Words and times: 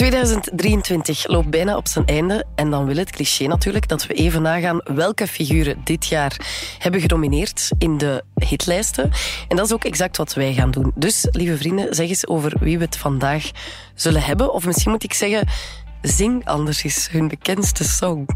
2023 0.00 1.26
loopt 1.28 1.50
bijna 1.50 1.76
op 1.76 1.88
zijn 1.88 2.06
einde 2.06 2.44
en 2.54 2.70
dan 2.70 2.86
wil 2.86 2.96
het 2.96 3.10
cliché 3.10 3.46
natuurlijk 3.46 3.88
dat 3.88 4.06
we 4.06 4.14
even 4.14 4.42
nagaan 4.42 4.80
welke 4.84 5.26
figuren 5.26 5.80
dit 5.84 6.06
jaar 6.06 6.36
hebben 6.78 7.00
gedomineerd 7.00 7.70
in 7.78 7.98
de 7.98 8.24
hitlijsten. 8.34 9.10
En 9.48 9.56
dat 9.56 9.66
is 9.66 9.72
ook 9.72 9.84
exact 9.84 10.16
wat 10.16 10.34
wij 10.34 10.54
gaan 10.54 10.70
doen. 10.70 10.92
Dus, 10.94 11.26
lieve 11.30 11.56
vrienden, 11.56 11.94
zeg 11.94 12.08
eens 12.08 12.26
over 12.26 12.52
wie 12.60 12.78
we 12.78 12.84
het 12.84 12.96
vandaag 12.96 13.50
zullen 13.94 14.22
hebben. 14.22 14.52
Of 14.52 14.66
misschien 14.66 14.90
moet 14.90 15.04
ik 15.04 15.12
zeggen, 15.12 15.48
zing 16.02 16.44
anders 16.44 16.82
eens 16.82 17.08
hun 17.10 17.28
bekendste 17.28 17.84
song. 17.84 18.26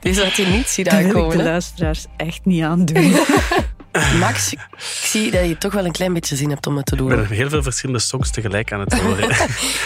Deze 0.00 0.24
had 0.24 0.36
je 0.36 0.46
niet 0.46 0.66
zien 0.66 0.84
Dat 0.84 0.94
wil 0.94 1.02
ik 1.02 1.14
aankomen. 1.14 1.36
de 1.36 1.42
luisteraars 1.42 2.06
echt 2.16 2.44
niet 2.44 2.62
aandoen. 2.62 3.14
Max, 4.18 4.52
ik 4.52 4.60
zie 4.78 5.30
dat 5.30 5.48
je 5.48 5.58
toch 5.58 5.72
wel 5.72 5.84
een 5.84 5.92
klein 5.92 6.12
beetje 6.12 6.36
zin 6.36 6.50
hebt 6.50 6.66
om 6.66 6.76
het 6.76 6.86
te 6.86 6.94
Ik 6.96 6.98
ben 7.00 7.08
doen. 7.16 7.18
er 7.18 7.30
heel 7.30 7.48
veel 7.48 7.62
verschillende 7.62 8.00
songs 8.00 8.30
tegelijk 8.30 8.72
aan 8.72 8.80
het 8.80 8.98
horen. 9.00 9.28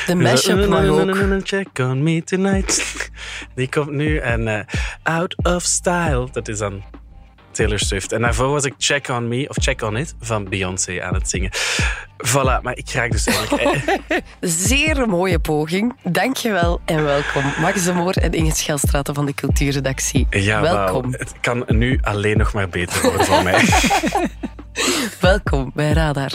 De 0.07 0.15
mashup 0.15 0.69
mag 0.69 0.87
ook. 0.87 1.41
Check 1.47 1.79
on 1.79 2.03
me 2.03 2.25
tonight. 2.25 2.85
Die 3.55 3.69
komt 3.69 3.91
nu. 3.91 4.17
En 4.19 4.49
eh, 4.49 4.65
Out 5.03 5.45
of 5.45 5.63
Style, 5.63 6.29
dat 6.33 6.49
is 6.49 6.59
dan 6.59 6.83
Taylor 7.53 7.79
Swift. 7.79 8.13
En 8.13 8.21
daarvoor 8.21 8.49
was 8.49 8.65
ik 8.65 8.75
Check 8.79 9.09
on 9.09 9.29
Me, 9.29 9.49
of 9.49 9.57
Check 9.61 9.83
on 9.83 9.97
It, 9.97 10.15
van 10.21 10.49
Beyoncé 10.49 11.03
aan 11.03 11.15
het 11.15 11.31
zingen. 11.31 11.51
Voilà, 12.27 12.63
maar 12.63 12.77
ik 12.77 12.91
raak 12.91 13.11
dus 13.11 13.27
eigenlijk... 13.27 14.01
Zeer 14.41 15.09
mooie 15.09 15.39
poging. 15.39 15.97
Dankjewel 16.03 16.81
en 16.85 17.05
welkom. 17.05 17.43
Max 17.61 17.85
de 17.85 17.93
Moor 17.93 18.15
en 18.15 18.33
Inge 18.33 18.55
Schelstraten 18.55 19.15
van 19.15 19.27
de 19.27 19.35
Cultuurredactie. 19.35 20.27
Ja, 20.31 20.61
welkom. 20.61 21.13
Het 21.13 21.33
kan 21.41 21.65
nu 21.67 21.99
alleen 22.03 22.39
nog 22.39 22.53
maar 22.53 22.69
beter 22.69 23.03
worden 23.03 23.27
voor 23.27 23.43
mij. 23.43 23.65
Welkom 25.21 25.71
bij 25.75 25.93
Radar. 25.93 26.31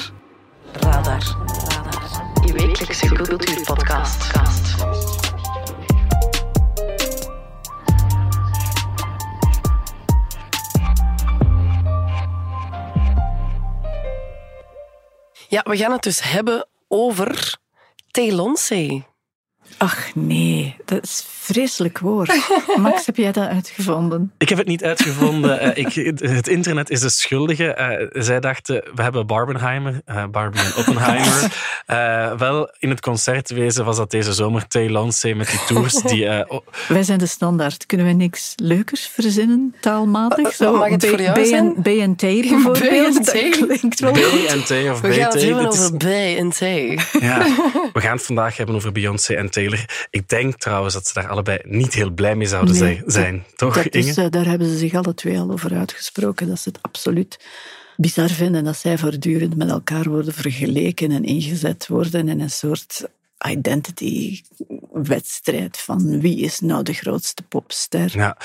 Radar. 0.79 1.03
Radar. 1.03 1.97
Je 2.45 2.53
wekelijkse 2.53 3.07
cultuurpodcast. 3.07 4.31
Ja, 15.47 15.63
we 15.63 15.77
gaan 15.77 15.91
het 15.91 16.03
dus 16.03 16.21
hebben 16.23 16.67
over 16.87 17.57
Telonce. 18.11 19.03
Ach 19.77 20.15
nee, 20.15 20.75
dat 20.85 21.03
is 21.03 21.19
een 21.25 21.53
vreselijk 21.53 21.99
woord. 21.99 22.49
Max, 22.81 23.05
heb 23.05 23.15
jij 23.15 23.31
dat 23.31 23.47
uitgevonden? 23.47 24.31
Ik 24.37 24.49
heb 24.49 24.57
het 24.57 24.67
niet 24.67 24.83
uitgevonden. 24.83 25.59
Eh, 25.59 25.85
ik, 25.85 25.93
het 26.29 26.47
internet 26.47 26.89
is 26.89 26.99
de 26.99 27.09
schuldige. 27.09 27.73
Eh, 27.73 28.07
zij 28.23 28.39
dachten, 28.39 28.83
we 28.95 29.01
hebben 29.03 29.27
Barbenheimer, 29.27 30.01
eh, 30.05 30.23
Barbie 30.31 30.61
en 30.61 30.75
Oppenheimer. 30.77 31.35
Eh, 31.87 32.31
wel, 32.37 32.69
in 32.79 32.89
het 32.89 32.99
concertwezen 33.01 33.85
was 33.85 33.97
dat 33.97 34.11
deze 34.11 34.33
zomer 34.33 34.67
Taylonce 34.67 35.33
met 35.33 35.47
die 35.49 35.59
tours 35.67 35.93
die... 36.01 36.49
oh, 36.49 36.59
Wij 36.87 37.03
zijn 37.03 37.19
de 37.19 37.25
standaard. 37.25 37.85
Kunnen 37.85 38.05
we 38.07 38.11
niks 38.11 38.53
leukers 38.55 39.07
verzinnen, 39.07 39.75
taalmatig? 39.81 40.53
Zo, 40.53 40.77
mag 40.77 40.89
het 40.89 41.05
voor 41.07 41.21
jou 41.21 41.41
B- 41.41 41.45
zijn? 41.45 41.73
B 41.81 41.87
en 41.87 42.15
T 42.21 42.21
bijvoorbeeld. 42.21 43.19
B&T? 43.21 43.25
Dat 43.59 43.77
klinkt 43.79 43.99
wel 43.99 44.11
B 44.11 44.17
goed. 44.17 44.45
en 44.45 44.63
T 44.63 44.71
of 44.91 45.01
We 45.01 45.11
gaan 45.13 45.23
het 45.23 45.33
BT. 45.33 45.41
hebben 45.41 45.67
over 45.67 45.97
bij 45.97 46.37
en 46.37 46.49
T. 46.49 46.59
Ja, 47.19 47.45
we 47.93 48.01
gaan 48.01 48.15
het 48.15 48.25
vandaag 48.25 48.57
hebben 48.57 48.75
over 48.75 48.91
Beyoncé 48.91 49.33
en 49.33 49.49
Taylor. 49.49 49.66
Ik 50.09 50.29
denk 50.29 50.57
trouwens 50.57 50.93
dat 50.93 51.07
ze 51.07 51.13
daar 51.13 51.27
allebei 51.29 51.59
niet 51.63 51.93
heel 51.93 52.09
blij 52.11 52.35
mee 52.35 52.47
zouden 52.47 52.71
Nee, 52.73 52.81
zijn- 52.81 53.03
zijn. 53.11 53.43
Toch, 53.55 53.75
Dat 53.75 53.85
Inge? 53.85 54.07
is, 54.09 54.17
eh, 54.17 54.25
daar 54.29 54.45
hebben 54.45 54.67
ze 54.67 54.77
zich 54.77 54.93
alle 54.93 55.13
twee 55.13 55.39
al 55.39 55.51
over 55.51 55.73
uitgesproken. 55.77 56.47
Dat 56.47 56.59
ze 56.59 56.69
het 56.69 56.79
absoluut 56.81 57.39
bizar 57.97 58.29
vinden 58.29 58.63
dat 58.63 58.77
zij 58.77 58.97
voortdurend 58.97 59.55
met 59.55 59.69
elkaar 59.69 60.09
worden 60.09 60.33
vergeleken 60.33 61.11
en 61.11 61.23
ingezet 61.23 61.87
worden 61.87 62.27
in 62.27 62.39
een 62.39 62.49
soort 62.49 63.03
identity-wedstrijd 63.47 65.77
van 65.77 66.19
wie 66.21 66.39
is 66.39 66.59
nou 66.59 66.83
de 66.83 66.93
grootste 66.93 67.43
popster. 67.43 68.11
Ja, 68.17 68.37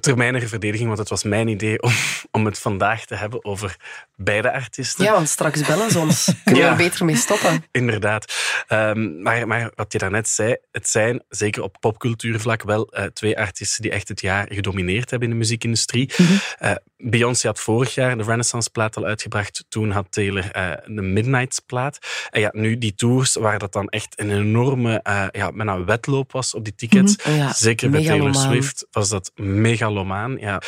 ter 0.00 0.16
mijn 0.16 0.48
verdediging, 0.48 0.86
want 0.86 0.98
het 0.98 1.08
was 1.08 1.22
mijn 1.22 1.48
idee 1.48 1.82
om, 1.82 1.92
om 2.30 2.44
het 2.44 2.58
vandaag 2.58 3.04
te 3.04 3.14
hebben 3.14 3.44
over 3.44 3.76
beide 4.16 4.52
artiesten. 4.52 5.04
Ja, 5.04 5.12
want 5.12 5.28
straks 5.28 5.66
bellen 5.66 5.90
ze 5.90 5.98
ons. 5.98 6.32
Kunnen 6.44 6.62
we 6.62 6.68
er 6.68 6.76
beter 6.76 7.04
mee 7.04 7.16
stoppen? 7.16 7.64
Inderdaad. 7.70 8.34
Ehm, 8.66 9.22
maar, 9.22 9.46
maar 9.46 9.70
wat 9.74 9.92
je 9.92 9.98
daarnet 9.98 10.28
zei, 10.28 10.56
het 10.72 10.88
zijn 10.88 11.22
zeker 11.28 11.62
op 11.62 11.76
popcultuurvlak 11.80 12.62
wel 12.62 12.88
eh, 12.88 13.04
twee 13.04 13.38
artiesten 13.38 13.82
die 13.82 13.90
echt 13.90 14.08
het 14.08 14.20
jaar 14.20 14.46
gedomineerd 14.50 15.10
hebben 15.10 15.28
in 15.28 15.34
de 15.34 15.40
muziekindustrie. 15.40 16.12
Eh, 16.58 16.72
Beyoncé 16.96 17.46
had 17.46 17.60
vorig 17.60 17.94
jaar 17.94 18.16
de 18.16 18.22
Renaissance-plaat 18.22 18.96
al 18.96 19.04
uitgebracht. 19.04 19.64
Toen 19.68 19.90
had 19.90 20.06
Taylor 20.10 20.50
eh, 20.50 20.72
de 20.86 21.02
Midnights-plaat. 21.02 21.98
En 22.30 22.40
ja, 22.40 22.50
nu 22.52 22.78
die 22.78 22.94
tours, 22.94 23.34
waar 23.34 23.58
dat 23.58 23.72
dan 23.72 23.88
echt 23.88 24.20
een 24.20 24.30
enorme 24.30 25.00
ja, 25.32 25.50
met 25.50 25.66
een 25.66 25.84
wedloop 25.84 26.32
was 26.32 26.54
op 26.54 26.64
die 26.64 26.74
tickets. 26.74 27.16
Mhm. 27.16 27.36
Ja, 27.36 27.52
Zeker 27.52 27.90
bij 27.90 28.04
Taylor. 28.04 28.34
Swift 28.34 28.86
was 28.90 29.08
dat 29.08 29.32
megalomaan. 29.80 30.36
Ja. 30.38 30.62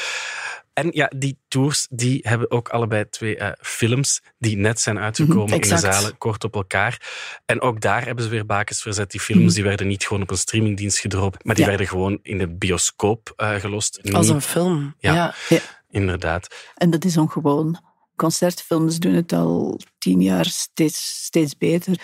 En 0.73 0.89
ja, 0.93 1.11
die 1.17 1.39
tours 1.49 1.87
die 1.91 2.19
hebben 2.23 2.51
ook 2.51 2.69
allebei 2.69 3.09
twee 3.11 3.37
eh, 3.37 3.53
films 3.61 4.23
die 4.39 4.57
net 4.57 4.81
zijn 4.81 4.99
uitgekomen 4.99 5.55
in 5.55 5.69
de 5.69 5.77
zalen, 5.79 6.19
kort 6.19 6.45
op 6.45 6.55
elkaar. 6.55 7.01
En 7.47 7.61
ook 7.61 7.81
daar 7.81 8.05
hebben 8.05 8.25
ze 8.25 8.31
weer 8.31 8.47
bakens 8.47 8.83
verzet. 8.83 9.11
Die 9.11 9.21
films 9.21 9.55
die 9.55 9.63
werden 9.65 9.87
niet 9.87 10.05
gewoon 10.05 10.23
op 10.23 10.31
een 10.31 10.37
streamingdienst 10.37 10.99
gedropt, 10.99 11.45
maar 11.45 11.55
die 11.55 11.65
Ja. 11.65 11.71
werden 11.71 11.89
gewoon 11.89 12.19
in 12.23 12.39
de 12.39 12.49
bioscoop 12.49 13.33
eh, 13.37 13.55
gelost. 13.55 14.01
Als 14.13 14.27
Niet- 14.27 14.35
een 14.35 14.41
film. 14.43 14.95
Ja. 14.99 15.35
Ja. 15.49 15.59
Inderdaad. 15.91 16.55
En 16.75 16.91
dat 16.91 17.05
is 17.05 17.17
ongewoon. 17.17 17.79
Concertfilms 18.17 18.99
doen 18.99 19.15
het 19.15 19.33
al 19.33 19.81
tien 19.99 20.23
jaar 20.23 20.45
steeds, 20.45 21.25
steeds 21.25 21.57
beter. 21.59 22.01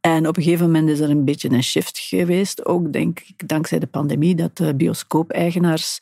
En 0.00 0.26
op 0.28 0.36
een 0.36 0.42
gegeven 0.42 0.66
moment 0.66 0.88
is 0.88 1.00
er 1.00 1.10
een 1.10 1.24
beetje 1.24 1.50
een 1.50 1.62
shift 1.62 1.98
geweest, 1.98 2.64
ook 2.64 2.92
denk 2.92 3.20
ik 3.20 3.48
dankzij 3.48 3.78
de 3.78 3.86
pandemie, 3.86 4.34
dat 4.34 4.56
de 4.56 4.74
bioscoop-eigenaars 4.74 5.98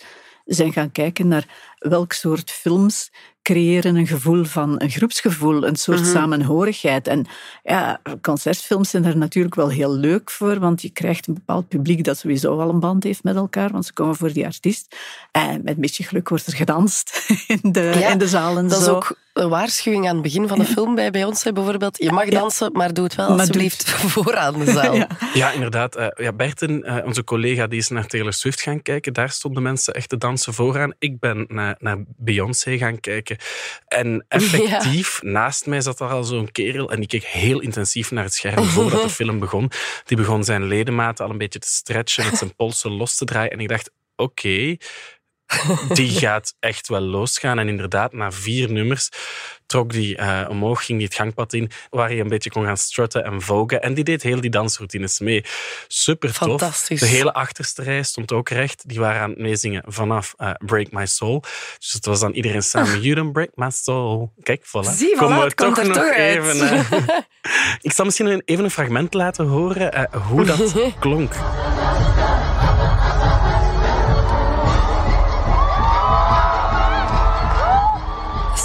zijn 0.46 0.72
gaan 0.72 0.92
kijken 0.92 1.28
naar 1.28 1.74
welk 1.78 2.12
soort 2.12 2.50
films 2.50 3.10
creëren 3.46 3.96
een 3.96 4.06
gevoel 4.06 4.44
van 4.44 4.74
een 4.80 4.90
groepsgevoel, 4.90 5.66
een 5.66 5.76
soort 5.76 6.06
samenhorigheid. 6.06 7.08
En 7.08 7.26
ja, 7.62 8.00
concertfilms 8.20 8.90
zijn 8.90 9.02
daar 9.02 9.16
natuurlijk 9.16 9.54
wel 9.54 9.68
heel 9.68 9.94
leuk 9.94 10.30
voor, 10.30 10.58
want 10.58 10.82
je 10.82 10.90
krijgt 10.90 11.26
een 11.26 11.34
bepaald 11.34 11.68
publiek 11.68 12.04
dat 12.04 12.18
sowieso 12.18 12.60
al 12.60 12.68
een 12.68 12.80
band 12.80 13.04
heeft 13.04 13.22
met 13.22 13.36
elkaar, 13.36 13.70
want 13.72 13.86
ze 13.86 13.92
komen 13.92 14.16
voor 14.16 14.32
die 14.32 14.44
artiest. 14.44 14.96
En 15.32 15.60
met 15.64 15.74
een 15.74 15.80
beetje 15.80 16.04
geluk 16.04 16.28
wordt 16.28 16.46
er 16.46 16.56
gedanst 16.56 17.26
in 17.62 17.72
de, 17.72 17.92
Ja, 17.98 18.08
in 18.08 18.18
de 18.18 18.28
zalen. 18.28 18.68
Dat 18.68 18.80
is 18.80 18.88
ook 18.88 19.16
een 19.36 19.48
waarschuwing 19.48 20.08
aan 20.08 20.14
het 20.14 20.22
begin 20.22 20.48
van 20.48 20.58
de 20.58 20.64
film 20.64 20.94
bij 20.94 21.10
Beyoncé 21.10 21.52
bijvoorbeeld. 21.52 21.98
Je 21.98 22.12
mag 22.12 22.28
dansen, 22.28 22.72
maar 22.72 22.94
doe 22.94 23.04
het 23.04 23.14
wel 23.14 23.26
alsjeblieft 23.26 23.90
vooraan 24.14 24.58
de 24.58 24.70
zaal. 24.72 24.84
Ja. 24.96 25.08
Ja, 25.34 25.50
inderdaad. 25.50 25.96
Eh, 25.96 26.06
ja, 26.14 26.32
Berten, 26.32 26.82
eh, 26.82 27.06
onze 27.06 27.24
collega, 27.24 27.66
die 27.66 27.78
is 27.78 27.88
naar 27.88 28.06
Taylor 28.06 28.32
Swift 28.32 28.60
gaan 28.60 28.82
kijken. 28.82 29.12
Daar 29.12 29.30
stonden 29.30 29.62
mensen 29.62 29.94
echt 29.94 30.08
te 30.08 30.16
dansen 30.16 30.54
vooraan. 30.54 30.94
Ik 30.98 31.18
ben 31.18 31.44
naar, 31.48 31.65
naar 31.78 32.04
Beyoncé 32.16 32.78
gaan 32.78 33.00
kijken. 33.00 33.36
En 33.88 34.24
effectief, 34.28 35.22
naast 35.38 35.66
mij 35.66 35.80
zat 35.80 36.00
er 36.00 36.08
al 36.08 36.24
zo'n 36.24 36.52
kerel 36.52 36.90
en 36.90 36.98
die 36.98 37.08
keek 37.08 37.24
heel 37.24 37.60
intensief 37.60 38.10
naar 38.10 38.24
het 38.24 38.34
scherm 38.34 38.64
voordat 38.64 39.02
de 39.02 39.08
film 39.24 39.38
begon. 39.38 39.70
Die 40.04 40.16
begon 40.16 40.44
zijn 40.44 40.64
ledematen 40.64 41.24
al 41.24 41.30
een 41.30 41.38
beetje 41.38 41.58
te 41.58 41.68
stretchen, 41.68 42.24
met 42.24 42.36
zijn 42.36 42.54
polsen 42.54 42.90
los 42.90 43.16
te 43.16 43.24
draaien. 43.24 43.50
En 43.50 43.60
ik 43.60 43.68
dacht, 43.68 43.90
oké, 44.16 44.76
die 45.92 46.10
gaat 46.10 46.54
echt 46.60 46.88
wel 46.88 47.00
losgaan. 47.00 47.58
En 47.58 47.68
inderdaad, 47.68 48.12
na 48.12 48.32
vier 48.32 48.70
nummers 48.72 49.08
trok 49.66 49.92
die 49.92 50.16
eh, 50.16 50.48
omhoog, 50.48 50.84
ging 50.84 50.98
die 50.98 51.06
het 51.06 51.16
gangpad 51.16 51.52
in, 51.52 51.70
waar 51.90 52.08
hij 52.08 52.20
een 52.20 52.28
beetje 52.28 52.50
kon 52.50 52.64
gaan 52.64 52.76
strutten 52.76 53.24
en 53.24 53.42
vogen. 53.42 53.82
En 53.82 53.94
die 53.94 54.04
deed 54.04 54.22
heel 54.22 54.40
die 54.40 54.50
dansroutines 54.50 55.20
mee. 55.20 55.44
Super 55.88 56.28
tof. 56.32 56.36
Fantastisch. 56.48 57.00
De 57.00 57.06
hele 57.06 57.32
achterste 57.32 57.82
rij 57.82 58.02
stond 58.02 58.32
ook 58.32 58.48
recht. 58.48 58.88
Die 58.88 58.98
waren 58.98 59.20
aan 59.20 59.30
het 59.30 59.38
meezingen 59.38 59.82
vanaf 59.86 60.34
eh, 60.36 60.50
Break 60.58 60.90
My 60.90 61.06
Soul. 61.06 61.40
Dus 61.78 61.92
het 61.92 62.06
was 62.06 62.20
dan 62.20 62.32
iedereen 62.32 62.62
samen, 62.62 63.00
You 63.00 63.14
don't 63.14 63.32
break 63.32 63.50
my 63.54 63.70
soul. 63.70 64.32
Kijk, 64.42 64.66
voilà. 64.66 64.90
Zie, 64.96 65.14
voilà, 65.16 65.18
Komen 65.18 65.38
we 65.74 65.86
nog 65.86 65.96
toch 65.96 66.08
uit. 66.08 66.36
even... 66.36 66.60
eh, 66.70 67.08
ik 67.80 67.92
zal 67.92 68.04
misschien 68.04 68.42
even 68.44 68.64
een 68.64 68.70
fragment 68.70 69.14
laten 69.14 69.46
horen 69.46 70.08
hoe 70.28 70.44
dat 70.44 70.74
klonk. 71.00 71.32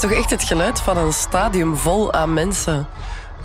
Toch 0.01 0.11
echt 0.11 0.29
het 0.29 0.43
geluid 0.43 0.79
van 0.79 0.97
een 0.97 1.13
stadium 1.13 1.77
vol 1.77 2.13
aan 2.13 2.33
mensen. 2.33 2.87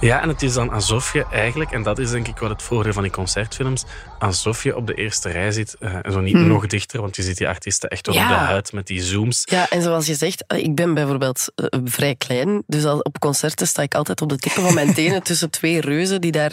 Ja, 0.00 0.23
en 0.23 0.29
het 0.29 0.43
is 0.43 0.53
dan 0.53 0.70
alsof 0.70 1.12
je 1.12 1.26
eigenlijk, 1.32 1.70
en 1.70 1.82
dat 1.82 1.99
is 1.99 2.11
denk 2.11 2.29
ik 2.29 2.38
wel 2.38 2.49
het 2.49 2.62
voordeel 2.62 2.93
van 2.93 3.03
die 3.03 3.12
concertfilms, 3.12 3.85
alsof 4.19 4.62
je 4.62 4.76
op 4.76 4.87
de 4.87 4.94
eerste 4.94 5.31
rij 5.31 5.53
zit, 5.53 5.76
eh, 5.79 5.94
en 6.03 6.12
zo 6.12 6.20
niet 6.20 6.35
nog 6.35 6.67
dichter, 6.67 7.00
want 7.00 7.17
je 7.17 7.23
ziet 7.23 7.37
die 7.37 7.49
artiesten 7.49 7.88
echt 7.88 8.06
wel 8.06 8.17
op 8.17 8.29
de 8.29 8.35
huid 8.35 8.73
met 8.73 8.87
die 8.87 9.03
zooms. 9.03 9.43
Ja, 9.44 9.69
en 9.69 9.82
zoals 9.82 10.06
je 10.06 10.14
zegt, 10.14 10.44
eh, 10.47 10.58
ik 10.58 10.75
ben 10.75 10.94
bijvoorbeeld 10.94 11.53
eh, 11.55 11.81
vrij 11.85 12.14
klein. 12.14 12.62
Dus 12.67 12.85
al 12.85 12.99
op 12.99 13.19
concerten 13.19 13.67
sta 13.67 13.82
ik 13.82 13.94
altijd 13.94 14.20
op 14.20 14.29
de 14.29 14.38
tippen 14.38 14.62
van 14.62 14.75
mijn 14.75 14.94
tenen 14.94 15.23
tussen 15.31 15.50
twee 15.50 15.81
reuzen 15.81 16.20
die 16.20 16.32
daar... 16.32 16.52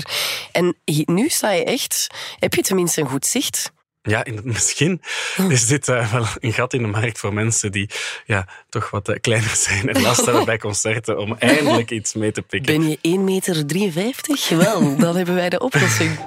En 0.51 0.75
nu 1.05 1.29
sta 1.29 1.51
je 1.51 1.63
echt... 1.63 2.07
Heb 2.39 2.53
je 2.53 2.61
tenminste 2.61 3.01
een 3.01 3.09
goed 3.09 3.25
zicht? 3.25 3.71
Ja, 4.05 4.25
misschien 4.43 5.01
is 5.49 5.65
dit 5.65 5.87
uh, 5.87 6.11
wel 6.11 6.25
een 6.39 6.53
gat 6.53 6.73
in 6.73 6.81
de 6.81 6.87
markt 6.87 7.19
voor 7.19 7.33
mensen 7.33 7.71
die 7.71 7.89
ja, 8.25 8.47
toch 8.69 8.89
wat 8.89 9.09
uh, 9.09 9.15
kleiner 9.21 9.55
zijn 9.55 9.89
en 9.89 10.01
last 10.01 10.25
hebben 10.25 10.45
bij 10.45 10.57
concerten 10.57 11.17
om 11.17 11.35
eindelijk 11.39 11.91
iets 11.91 12.13
mee 12.13 12.31
te 12.31 12.41
pikken. 12.41 12.79
Ben 12.79 12.89
je 12.89 12.97
1,53 13.17 13.19
meter? 13.19 13.65
Wel, 14.57 14.97
dan 14.97 15.15
hebben 15.15 15.35
wij 15.35 15.49
de 15.49 15.59
oplossing. 15.59 16.19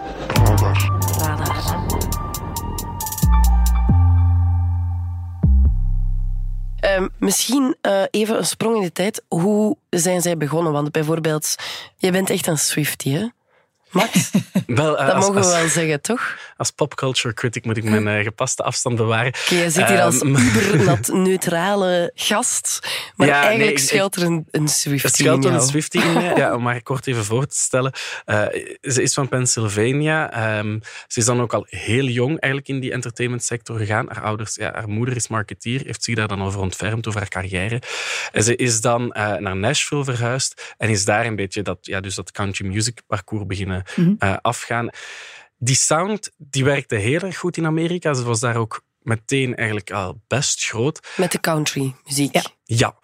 Radar. 1.19 1.85
Uh, 6.85 7.07
misschien 7.19 7.77
uh, 7.83 8.03
even 8.11 8.37
een 8.37 8.47
sprong 8.47 8.77
in 8.77 8.83
de 8.83 8.93
tijd. 8.93 9.23
Hoe 9.29 9.77
zijn 9.91 10.23
zij 10.23 10.37
begonnen? 10.37 10.73
Want 10.73 10.93
bijvoorbeeld, 10.93 11.55
je 11.97 12.11
bent 12.11 12.31
echt 12.31 12.47
een 12.47 12.59
Swiftie, 12.59 13.17
hè? 13.17 13.27
Max? 13.91 14.31
Wel, 14.67 15.01
uh, 15.01 15.07
dat 15.07 15.17
mogen 15.17 15.35
we 15.35 15.47
wel 15.47 15.69
zeggen, 15.69 16.01
toch? 16.01 16.39
Als 16.57 16.71
popculture 16.71 17.35
critic 17.35 17.65
moet 17.65 17.77
ik 17.77 17.85
mijn 17.85 18.07
uh, 18.07 18.23
gepaste 18.23 18.63
afstand 18.63 18.97
bewaren. 18.97 19.35
Okay, 19.45 19.59
je 19.59 19.71
zit 19.71 19.87
hier 19.87 20.03
als 20.03 20.23
um, 20.25 20.37
neutrale 21.23 22.11
gast, 22.15 22.79
maar 23.17 23.27
ja, 23.27 23.43
eigenlijk 23.43 23.77
nee, 23.77 23.87
schuilt 23.87 24.17
er 24.17 24.23
een, 24.23 24.47
een 24.51 24.69
Swiftie 24.69 25.11
Het 25.11 25.17
schuilt 25.17 25.45
er 25.45 25.53
een 25.53 25.61
Swiftie 25.61 26.03
in 26.03 26.21
ja, 26.37 26.55
om 26.55 26.63
maar 26.63 26.83
kort 26.83 27.07
even 27.07 27.25
voor 27.25 27.47
te 27.47 27.57
stellen. 27.57 27.93
Uh, 28.27 28.47
ze 28.81 29.03
is 29.03 29.15
van 29.15 29.29
Pennsylvania. 29.29 30.59
Um, 30.59 30.81
ze 31.07 31.19
is 31.21 31.25
dan 31.25 31.41
ook 31.41 31.55
al 31.55 31.67
heel 31.69 32.05
jong 32.05 32.41
eigenlijk 32.41 32.69
in 32.69 32.81
die 32.81 32.93
entertainmentsector 32.93 33.79
gegaan. 33.79 34.07
Haar 34.09 34.25
ouders, 34.25 34.55
ja, 34.55 34.73
haar 34.73 34.89
moeder 34.89 35.17
is 35.17 35.29
marketeer, 35.29 35.81
heeft 35.85 36.05
zich 36.05 36.15
daar 36.15 36.29
dan 36.29 36.43
over 36.43 36.61
ontfermd, 36.61 37.07
over 37.07 37.21
haar 37.21 37.29
carrière. 37.29 37.83
En 38.33 38.43
ze 38.43 38.57
is 38.57 38.81
dan 38.81 39.09
naar 39.39 39.57
Nashville 39.57 40.05
verhuisd 40.05 40.75
en 40.79 40.89
is 40.89 41.05
daar 41.05 41.27
een 41.27 41.37
beetje 41.37 41.63
dat, 41.63 41.79
ja, 41.81 42.01
dus 42.01 42.15
dat 42.15 42.31
country 42.31 42.67
music 42.67 43.03
parcours 43.07 43.47
beginnen 43.47 43.85
mm 43.97 44.17
-hmm. 44.19 44.39
afgaan. 44.43 44.89
Die 45.59 45.77
sound 45.77 46.31
die 46.37 46.65
werkte 46.65 46.95
heel 46.95 47.21
erg 47.21 47.39
goed 47.39 47.57
in 47.57 47.67
Amerika. 47.67 48.15
Ze 48.15 48.23
was 48.23 48.41
daar 48.41 48.57
ook 48.57 48.85
meteen 49.07 49.55
eigenlijk 49.55 49.91
al 49.91 50.21
best 50.27 50.65
groot. 50.65 51.09
Met 51.17 51.33
de 51.33 51.41
country 51.41 51.95
muziek. 52.05 52.35
Ja. 52.35 52.45
ja. 52.65 52.95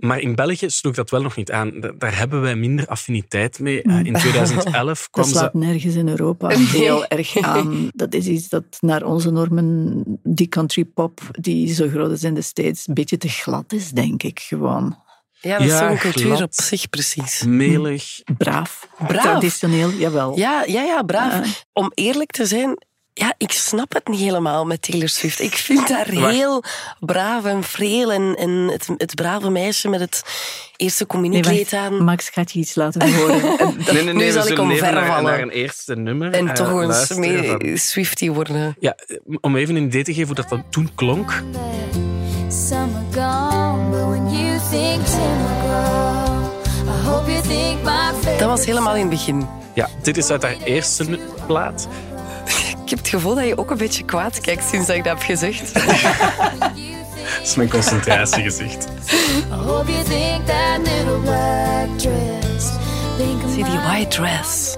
Maar 0.00 0.20
in 0.20 0.34
België 0.34 0.70
sloeg 0.70 0.94
dat 0.94 1.10
wel 1.10 1.22
nog 1.22 1.36
niet 1.36 1.52
aan. 1.52 1.80
Daar 1.98 2.16
hebben 2.16 2.40
wij 2.40 2.56
minder 2.56 2.86
affiniteit 2.86 3.58
mee. 3.58 3.82
Eh, 3.82 4.04
in 4.04 4.12
2011 4.24 5.10
kwam 5.10 5.24
dat 5.24 5.34
slaat 5.34 5.54
nergens 5.54 5.94
in 5.94 6.08
Europa 6.08 6.48
heel 6.80 7.06
erg 7.06 7.36
aan. 7.36 7.90
Dat 7.94 8.14
is 8.14 8.26
iets 8.26 8.48
dat 8.48 8.64
naar 8.80 9.04
onze 9.04 9.30
normen, 9.30 10.02
die 10.22 10.48
country 10.48 10.84
pop, 10.84 11.20
die 11.30 11.74
zo 11.74 11.88
groot 11.88 12.10
is 12.10 12.24
in 12.24 12.34
de 12.34 12.42
States, 12.42 12.88
een 12.88 12.94
beetje 12.94 13.16
te 13.16 13.28
glad 13.28 13.72
is, 13.72 13.90
denk 13.90 14.22
ik 14.22 14.40
gewoon. 14.40 14.96
Ja, 15.40 15.58
dat 15.58 15.66
is 15.66 15.76
zo'n 15.76 15.96
cultuur 15.96 16.42
op 16.42 16.52
zich 16.52 16.88
precies. 16.88 17.42
Melig. 17.46 18.20
Braaf. 18.38 18.88
Braaf. 19.06 19.22
Traditioneel, 19.22 19.90
jawel. 19.90 20.38
Ja, 20.38 20.64
ja, 20.66 20.82
ja 20.82 21.02
braaf. 21.02 21.64
Om 21.72 21.92
eerlijk 21.94 22.30
te 22.30 22.46
zijn, 22.46 22.78
ja, 23.14 23.34
ik 23.38 23.52
snap 23.52 23.92
het 23.92 24.08
niet 24.08 24.20
helemaal 24.20 24.66
met 24.66 24.82
Taylor 24.82 25.08
Swift. 25.08 25.40
Ik 25.40 25.54
vind 25.54 25.88
haar 25.88 26.08
heel 26.08 26.64
braaf 27.00 27.44
en 27.44 27.62
vreel. 27.62 28.12
En, 28.12 28.36
en 28.38 28.50
het, 28.50 28.88
het 28.96 29.14
brave 29.14 29.50
meisje 29.50 29.88
met 29.88 30.00
het 30.00 30.22
eerste 30.76 31.06
communiekleed 31.06 31.70
nee, 31.70 31.80
aan. 31.80 32.04
Max 32.04 32.28
gaat 32.28 32.52
je 32.52 32.58
iets 32.58 32.74
laten 32.74 33.14
horen. 33.14 33.40
nee, 33.92 33.92
nee, 33.92 34.02
nee, 34.02 34.14
nu 34.14 34.30
zal 34.30 34.48
ik 34.48 34.58
omvervallen. 34.58 35.22
Naar, 35.22 35.40
een 35.40 35.50
eerste 35.50 35.96
nummer. 35.96 36.32
En 36.32 36.44
uh, 36.44 36.52
toch 36.52 36.82
eens 36.82 37.08
mee 37.08 37.76
Swiftie 37.76 38.32
worden. 38.32 38.76
Ja, 38.78 38.96
om 39.40 39.56
even 39.56 39.76
een 39.76 39.84
idee 39.84 40.04
te 40.04 40.12
geven 40.14 40.26
hoe 40.26 40.36
dat, 40.36 40.48
dat 40.48 40.60
toen 40.70 40.90
klonk. 40.94 41.42
Was 48.50 48.66
helemaal 48.66 48.94
in 48.94 49.00
het 49.00 49.10
begin. 49.10 49.48
Ja, 49.74 49.88
dit 50.02 50.16
is 50.16 50.30
uit 50.30 50.42
haar 50.42 50.56
eerste 50.64 51.18
plaat. 51.46 51.88
Ik 52.82 52.90
heb 52.90 52.98
het 52.98 53.08
gevoel 53.08 53.34
dat 53.34 53.46
je 53.46 53.58
ook 53.58 53.70
een 53.70 53.76
beetje 53.76 54.04
kwaad 54.04 54.40
kijkt 54.40 54.64
sinds 54.64 54.86
dat 54.86 54.96
ik 54.96 55.04
dat 55.04 55.12
heb 55.12 55.22
gezegd. 55.26 55.74
dat 55.74 57.42
is 57.42 57.54
mijn 57.54 57.68
concentratiegezicht. 57.68 58.86
Zie 63.54 63.64
die 63.64 63.78
white 63.78 64.08
dress. 64.08 64.76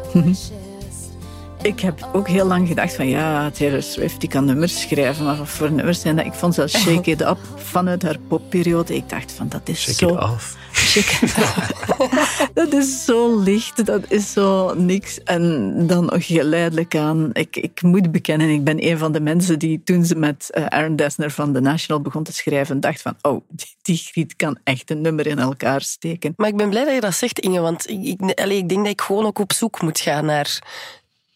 Ik 1.63 1.81
heb 1.81 2.09
ook 2.13 2.29
heel 2.29 2.47
lang 2.47 2.69
gedacht 2.69 2.95
van 2.95 3.09
ja, 3.09 3.51
Taylor 3.51 3.83
Swift 3.83 4.21
die 4.21 4.29
kan 4.29 4.45
nummers 4.45 4.81
schrijven, 4.81 5.25
maar 5.25 5.37
wat 5.37 5.49
voor 5.49 5.73
nummers 5.73 6.01
zijn 6.01 6.17
dat? 6.17 6.27
Ik 6.27 6.33
vond 6.33 6.55
zelfs 6.55 6.81
Shake 6.81 7.11
It 7.11 7.21
Up 7.21 7.39
vanuit 7.57 8.03
haar 8.03 8.19
popperiode. 8.29 8.95
Ik 8.95 9.09
dacht 9.09 9.33
van 9.33 9.49
dat 9.49 9.61
is 9.65 9.81
Shake 9.81 9.95
zo... 9.95 10.09
It 10.09 10.23
off. 10.23 10.57
Shake 10.73 11.27
it 11.27 11.35
dat 12.55 12.73
is 12.73 13.05
zo 13.05 13.43
licht, 13.43 13.87
dat 13.87 14.03
is 14.09 14.33
zo 14.33 14.75
niks. 14.75 15.23
En 15.23 15.75
dan 15.87 16.05
nog 16.05 16.27
geleidelijk 16.27 16.97
aan. 16.97 17.31
Ik, 17.33 17.57
ik 17.57 17.83
moet 17.83 18.13
bekennen, 18.13 18.49
ik 18.49 18.65
ben 18.65 18.87
een 18.87 18.99
van 18.99 19.13
de 19.13 19.21
mensen 19.21 19.59
die 19.59 19.81
toen 19.85 20.05
ze 20.05 20.15
met 20.15 20.51
uh, 20.55 20.67
Aaron 20.67 20.97
Dessner 20.97 21.31
van 21.31 21.53
The 21.53 21.61
National 21.61 22.03
begon 22.03 22.23
te 22.23 22.33
schrijven, 22.33 22.81
dacht 22.81 23.03
van 23.03 23.15
oh, 23.23 23.41
die, 23.49 23.77
die 23.83 23.97
griet 23.97 24.37
kan 24.37 24.59
echt 24.65 24.91
een 24.91 25.01
nummer 25.01 25.27
in 25.27 25.39
elkaar 25.39 25.81
steken. 25.81 26.35
Maar 26.37 26.49
ik 26.49 26.57
ben 26.57 26.71
blij 26.71 26.85
dat 26.85 26.95
je 26.95 27.01
dat 27.01 27.15
zegt, 27.15 27.39
Inge, 27.39 27.61
want 27.61 27.91
ik, 27.91 28.05
ik, 28.05 28.41
allez, 28.41 28.59
ik 28.59 28.69
denk 28.69 28.81
dat 28.81 28.93
ik 28.93 29.01
gewoon 29.01 29.27
ook 29.27 29.39
op 29.39 29.53
zoek 29.53 29.83
moet 29.83 30.01
gaan 30.01 30.25
naar 30.25 30.61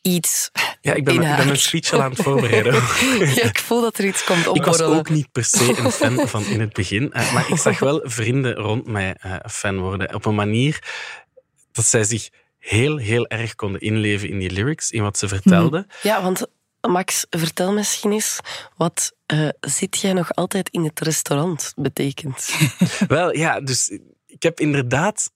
iets. 0.07 0.51
Ja, 0.81 0.93
ik 0.95 1.05
ben, 1.05 1.15
ik 1.15 1.21
ben 1.21 1.47
mijn 1.47 1.57
speech 1.57 1.93
al 1.93 2.03
aan 2.03 2.11
het 2.11 2.23
voorbereiden. 2.23 2.73
ja, 3.35 3.43
ik 3.43 3.59
voel 3.59 3.81
dat 3.81 3.99
er 3.99 4.05
iets 4.05 4.25
komt 4.25 4.47
opborrelen. 4.47 4.75
Ik 4.75 4.79
was 4.79 4.99
ook 4.99 5.11
niet 5.11 5.33
per 5.33 5.45
se 5.45 5.79
een 5.79 5.91
fan 5.91 6.29
van 6.29 6.45
in 6.45 6.61
het 6.61 6.73
begin, 6.73 7.13
eh, 7.13 7.33
maar 7.33 7.51
ik 7.51 7.59
zag 7.59 7.79
wel 7.79 8.01
vrienden 8.05 8.55
rond 8.55 8.87
mij 8.87 9.17
uh, 9.27 9.37
fan 9.51 9.79
worden. 9.79 10.15
Op 10.15 10.25
een 10.25 10.35
manier 10.35 10.83
dat 11.73 11.85
zij 11.85 12.05
zich 12.05 12.29
heel, 12.59 12.97
heel 12.97 13.27
erg 13.27 13.55
konden 13.55 13.81
inleven 13.81 14.29
in 14.29 14.39
die 14.39 14.51
lyrics, 14.51 14.91
in 14.91 15.03
wat 15.03 15.19
ze 15.19 15.29
vertelden. 15.29 15.87
Mhm. 15.89 16.07
Ja, 16.07 16.23
want 16.23 16.47
Max, 16.81 17.27
vertel 17.31 17.73
misschien 17.73 18.13
eens 18.13 18.41
wat 18.77 19.13
uh, 19.33 19.49
zit 19.61 20.01
jij 20.01 20.13
nog 20.13 20.35
altijd 20.35 20.69
in 20.69 20.85
het 20.85 21.01
restaurant 21.01 21.73
betekent. 21.77 22.55
wel, 23.09 23.37
ja, 23.37 23.61
dus 23.61 23.99
ik 24.27 24.43
heb 24.43 24.61
inderdaad 24.61 25.31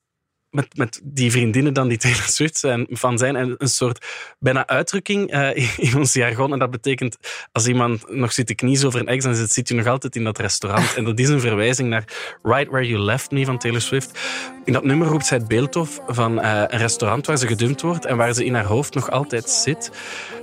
met, 0.51 0.77
met 0.77 1.01
die 1.03 1.31
vriendinnen 1.31 1.73
dan 1.73 1.87
die 1.87 1.97
Taylor 1.97 2.21
Swift 2.21 2.57
zijn, 2.57 2.87
van 2.89 3.17
zijn. 3.17 3.35
En 3.35 3.55
een 3.57 3.67
soort 3.67 4.05
bijna 4.39 4.67
uitdrukking 4.67 5.33
uh, 5.33 5.77
in 5.89 5.97
ons 5.97 6.13
jargon. 6.13 6.53
En 6.53 6.59
dat 6.59 6.71
betekent, 6.71 7.17
als 7.51 7.67
iemand 7.67 8.09
nog 8.09 8.33
zit 8.33 8.47
te 8.47 8.55
kniezen 8.55 8.87
over 8.87 8.99
een 8.99 9.07
ex, 9.07 9.23
dan 9.23 9.35
zit, 9.35 9.67
je 9.67 9.73
nog 9.73 9.87
altijd 9.87 10.15
in 10.15 10.23
dat 10.23 10.37
restaurant. 10.37 10.95
En 10.95 11.03
dat 11.03 11.19
is 11.19 11.29
een 11.29 11.39
verwijzing 11.39 11.89
naar 11.89 12.05
Right 12.43 12.69
Where 12.69 12.87
You 12.87 13.01
Left 13.01 13.31
Me 13.31 13.45
van 13.45 13.57
Taylor 13.57 13.81
Swift. 13.81 14.19
In 14.65 14.73
dat 14.73 14.83
nummer 14.83 15.07
roept 15.07 15.25
zij 15.25 15.37
het 15.37 15.47
beeld 15.47 15.75
op 15.75 15.87
van 16.07 16.39
uh, 16.39 16.63
een 16.67 16.79
restaurant 16.79 17.25
waar 17.25 17.37
ze 17.37 17.47
gedumpt 17.47 17.81
wordt 17.81 18.05
en 18.05 18.17
waar 18.17 18.33
ze 18.33 18.45
in 18.45 18.53
haar 18.53 18.65
hoofd 18.65 18.93
nog 18.93 19.11
altijd 19.11 19.49
zit. 19.49 19.91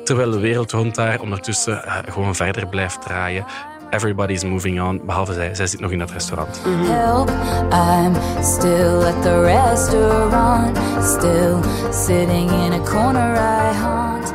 Terwijl 0.05 0.31
de 0.31 0.39
wereld 0.39 0.73
rond 0.73 0.97
haar 0.97 1.21
ondertussen 1.21 1.83
uh, 1.85 1.99
gewoon 2.09 2.35
verder 2.35 2.69
blijft 2.69 3.03
draaien. 3.03 3.47
Everybody's 3.91 4.45
moving 4.45 4.81
on, 4.81 5.01
behalve 5.07 5.33
zij. 5.33 5.55
Zij 5.55 5.67
zit 5.67 5.81
nog 5.81 5.91
in 5.91 5.99
dat 5.99 6.11
restaurant. 6.11 6.61
Help, 6.65 7.29
I'm 7.73 8.15
still 8.43 9.05
at 9.05 9.23
the 9.23 9.43
restaurant. 9.43 10.77
Still 11.05 11.57
sitting 11.93 12.51
in 12.51 12.73
a 12.73 12.83
corner 12.85 13.35
I 13.35 13.77
haunt. 13.77 14.35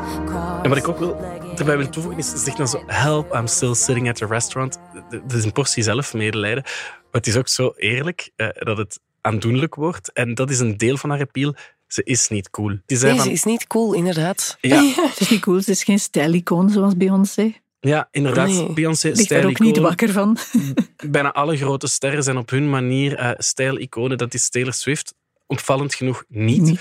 En 0.63 0.69
wat 0.69 0.77
ik 0.77 0.87
ook 0.87 0.99
wil, 0.99 1.15
erbij 1.57 1.77
wil 1.77 1.89
toevoegen 1.89 2.19
is, 2.19 2.43
zegt 2.43 2.57
dan 2.57 2.67
zo, 2.67 2.83
help, 2.87 3.33
I'm 3.33 3.47
still 3.47 3.73
sitting 3.73 4.09
at 4.09 4.15
the 4.15 4.25
restaurant. 4.25 4.79
Dat 5.09 5.33
is 5.33 5.43
een 5.43 5.51
portie 5.51 5.83
zelf 5.83 6.13
medelijden. 6.13 6.63
Maar 6.63 7.21
het 7.21 7.27
is 7.27 7.37
ook 7.37 7.47
zo 7.47 7.73
eerlijk 7.75 8.31
uh, 8.37 8.47
dat 8.53 8.77
het 8.77 8.99
aandoenlijk 9.21 9.75
wordt. 9.75 10.11
En 10.13 10.33
dat 10.33 10.49
is 10.49 10.59
een 10.59 10.77
deel 10.77 10.97
van 10.97 11.09
haar 11.09 11.19
appeal. 11.19 11.55
Ze 11.87 12.03
is 12.03 12.27
niet 12.27 12.49
cool. 12.49 12.77
nee, 12.87 13.19
ze 13.19 13.31
is 13.31 13.43
niet 13.43 13.67
cool, 13.67 13.93
inderdaad. 13.93 14.57
Ja. 14.61 14.81
Ze 15.15 15.19
is 15.19 15.29
niet 15.29 15.41
cool, 15.41 15.61
ze 15.61 15.71
is 15.71 15.83
geen 15.83 15.99
stijlicoon 15.99 16.69
zoals 16.69 16.97
Beyoncé. 16.97 17.53
Ja, 17.89 18.07
inderdaad. 18.11 18.47
Nee. 18.47 18.73
Beyoncé 18.73 19.11
er 19.27 19.47
ook 19.47 19.59
niet 19.59 19.77
wakker 19.77 20.11
van. 20.11 20.37
Bijna 21.07 21.33
alle 21.33 21.57
grote 21.57 21.87
sterren 21.87 22.23
zijn 22.23 22.37
op 22.37 22.49
hun 22.49 22.69
manier 22.69 23.19
uh, 23.19 23.31
stijliconen. 23.37 24.17
Dat 24.17 24.33
is 24.33 24.49
Taylor 24.49 24.73
Swift 24.73 25.13
opvallend 25.47 25.95
genoeg 25.95 26.23
niet. 26.27 26.79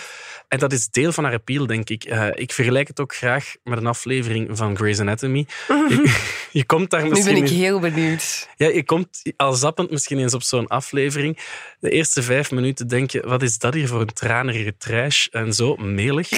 En 0.49 0.59
dat 0.59 0.73
is 0.73 0.89
deel 0.89 1.13
van 1.13 1.25
haar 1.25 1.33
appeal, 1.33 1.67
denk 1.67 1.91
ik. 1.91 2.07
Uh, 2.07 2.29
ik 2.35 2.53
vergelijk 2.53 2.89
het 2.89 3.01
ook 3.01 3.15
graag 3.15 3.55
met 3.65 3.79
een 3.79 3.87
aflevering 3.87 4.49
van 4.57 4.77
Grey's 4.77 5.01
Anatomy. 5.01 5.47
je, 6.51 6.65
komt 6.67 6.91
daar 6.91 7.07
misschien... 7.07 7.35
Nu 7.35 7.41
ben 7.41 7.51
ik 7.51 7.57
heel 7.57 7.79
benieuwd. 7.81 8.49
Ja, 8.57 8.69
je 8.69 8.85
komt 8.85 9.23
al 9.37 9.53
zappend 9.53 9.91
misschien 9.91 10.19
eens 10.19 10.35
op 10.35 10.43
zo'n 10.43 10.67
aflevering. 10.67 11.39
De 11.81 11.91
eerste 11.91 12.23
vijf 12.23 12.51
minuten 12.51 12.89
denk 12.89 13.11
je, 13.11 13.23
wat 13.27 13.43
is 13.43 13.59
dat 13.59 13.75
hier 13.75 13.89
voor 13.89 14.01
een 14.01 14.13
tranige 14.13 14.77
trash 14.79 15.27
en 15.27 15.53
zo 15.53 15.77
melig. 15.77 16.31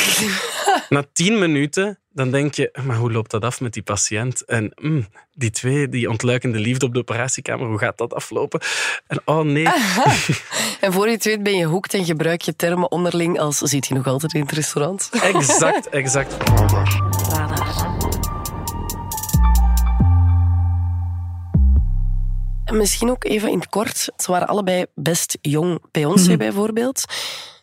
Na 0.89 1.05
tien 1.13 1.39
minuten 1.39 1.99
dan 2.15 2.31
denk 2.31 2.55
je, 2.55 2.79
maar 2.85 2.97
hoe 2.97 3.13
loopt 3.13 3.31
dat 3.31 3.43
af 3.43 3.61
met 3.61 3.73
die 3.73 3.83
patiënt? 3.83 4.45
En 4.45 4.73
mm, 4.75 5.07
die 5.33 5.51
twee, 5.51 5.89
die 5.89 6.11
ontluikende 6.11 6.59
liefde 6.59 6.87
op 6.87 6.93
de 6.93 6.99
operatiekamer, 6.99 7.67
hoe 7.67 7.79
gaat 7.79 7.99
dat 7.99 8.15
aflopen? 8.15 8.61
En 9.07 9.21
oh 9.25 9.45
nee. 9.45 9.69
en 10.81 10.93
voor 10.93 11.07
je 11.07 11.13
het 11.13 11.25
weet 11.25 11.43
ben 11.43 11.57
je 11.57 11.65
hoekt 11.65 11.95
en 11.95 12.05
gebruik 12.05 12.43
je 12.43 12.57
termen 12.57 12.91
onderling 12.91 13.39
als 13.39 13.59
zit 13.59 13.87
je 13.87 13.95
nog 13.95 14.07
altijd 14.07 14.35
in 14.35 14.41
het 14.41 14.53
restaurant? 14.53 15.11
exact, 15.23 15.89
exact. 16.01 16.37
Radar. 17.29 17.93
Misschien 22.73 23.11
ook 23.11 23.25
even 23.25 23.51
in 23.51 23.59
het 23.59 23.69
kort. 23.69 24.09
Ze 24.17 24.31
waren 24.31 24.49
allebei 24.49 24.87
best 24.95 25.39
jong. 25.41 25.83
Beyoncé 25.91 26.31
mm 26.31 26.39
bijvoorbeeld 26.39 27.05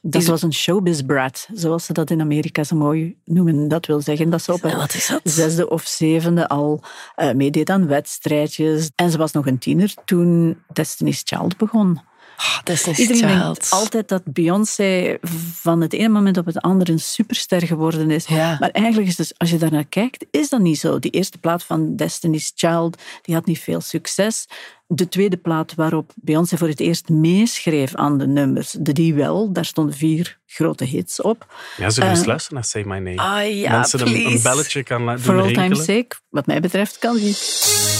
Dat 0.01 0.25
was 0.25 0.41
een 0.41 0.53
showbiz 0.53 1.01
brat, 1.01 1.47
zoals 1.53 1.85
ze 1.85 1.93
dat 1.93 2.09
in 2.09 2.21
Amerika 2.21 2.63
zo 2.63 2.75
mooi 2.75 3.17
noemen. 3.25 3.67
Dat 3.67 3.85
wil 3.85 4.01
zeggen 4.01 4.29
dat 4.29 4.41
ze 4.41 4.53
op 4.53 4.63
een 4.63 4.87
zesde 5.23 5.69
of 5.69 5.87
zevende 5.87 6.47
al 6.47 6.83
uh, 7.17 7.31
meedeed 7.31 7.69
aan 7.69 7.87
wedstrijdjes. 7.87 8.91
En 8.95 9.11
ze 9.11 9.17
was 9.17 9.31
nog 9.31 9.47
een 9.47 9.57
tiener 9.57 9.93
toen 10.05 10.57
Destiny's 10.73 11.21
Child 11.25 11.57
begon. 11.57 12.01
Oh, 12.41 12.97
Iedereen 12.97 13.27
denkt 13.27 13.69
altijd 13.69 14.07
dat 14.07 14.21
Beyoncé 14.25 15.17
van 15.53 15.81
het 15.81 15.93
ene 15.93 16.09
moment 16.09 16.37
op 16.37 16.45
het 16.45 16.61
andere 16.61 16.91
een 16.91 16.99
superster 16.99 17.67
geworden 17.67 18.11
is. 18.11 18.27
Maar 18.27 18.69
eigenlijk 18.71 19.07
is 19.07 19.15
dus, 19.15 19.37
als 19.37 19.49
je 19.49 19.57
daarnaar 19.57 19.85
kijkt, 19.85 20.25
is 20.31 20.49
dat 20.49 20.59
niet 20.59 20.79
zo. 20.79 20.99
Die 20.99 21.11
eerste 21.11 21.37
plaat 21.37 21.63
van 21.63 21.95
Destiny's 21.95 22.51
Child, 22.55 23.01
die 23.21 23.35
had 23.35 23.45
niet 23.45 23.59
veel 23.59 23.81
succes. 23.81 24.45
De 24.87 25.07
tweede 25.07 25.37
plaat 25.37 25.75
waarop 25.75 26.11
Beyoncé 26.15 26.57
voor 26.57 26.67
het 26.67 26.79
eerst 26.79 27.09
meeschreef 27.09 27.95
aan 27.95 28.17
de 28.17 28.27
nummers, 28.27 28.75
de 28.79 28.93
die 28.93 29.13
wel, 29.13 29.51
daar 29.51 29.65
stonden 29.65 29.95
vier 29.95 30.39
grote 30.45 30.83
hits 30.83 31.21
op. 31.21 31.53
Ja, 31.77 31.89
ze 31.89 32.01
uh, 32.01 32.07
luisteren 32.07 32.53
naar 32.53 32.65
Say 32.65 32.83
My 32.83 32.97
Name. 32.97 33.17
Ah, 33.17 33.55
ja, 33.55 33.71
Mensen 33.71 34.01
een, 34.07 34.25
een, 34.25 34.41
belletje 34.41 34.83
kan 34.83 35.05
doen 35.05 35.19
For 35.19 35.41
all 35.41 35.53
time's 35.53 35.83
sake, 35.83 36.15
wat 36.29 36.45
mij 36.45 36.59
betreft, 36.59 36.97
kan 36.97 37.15
die. 37.15 37.37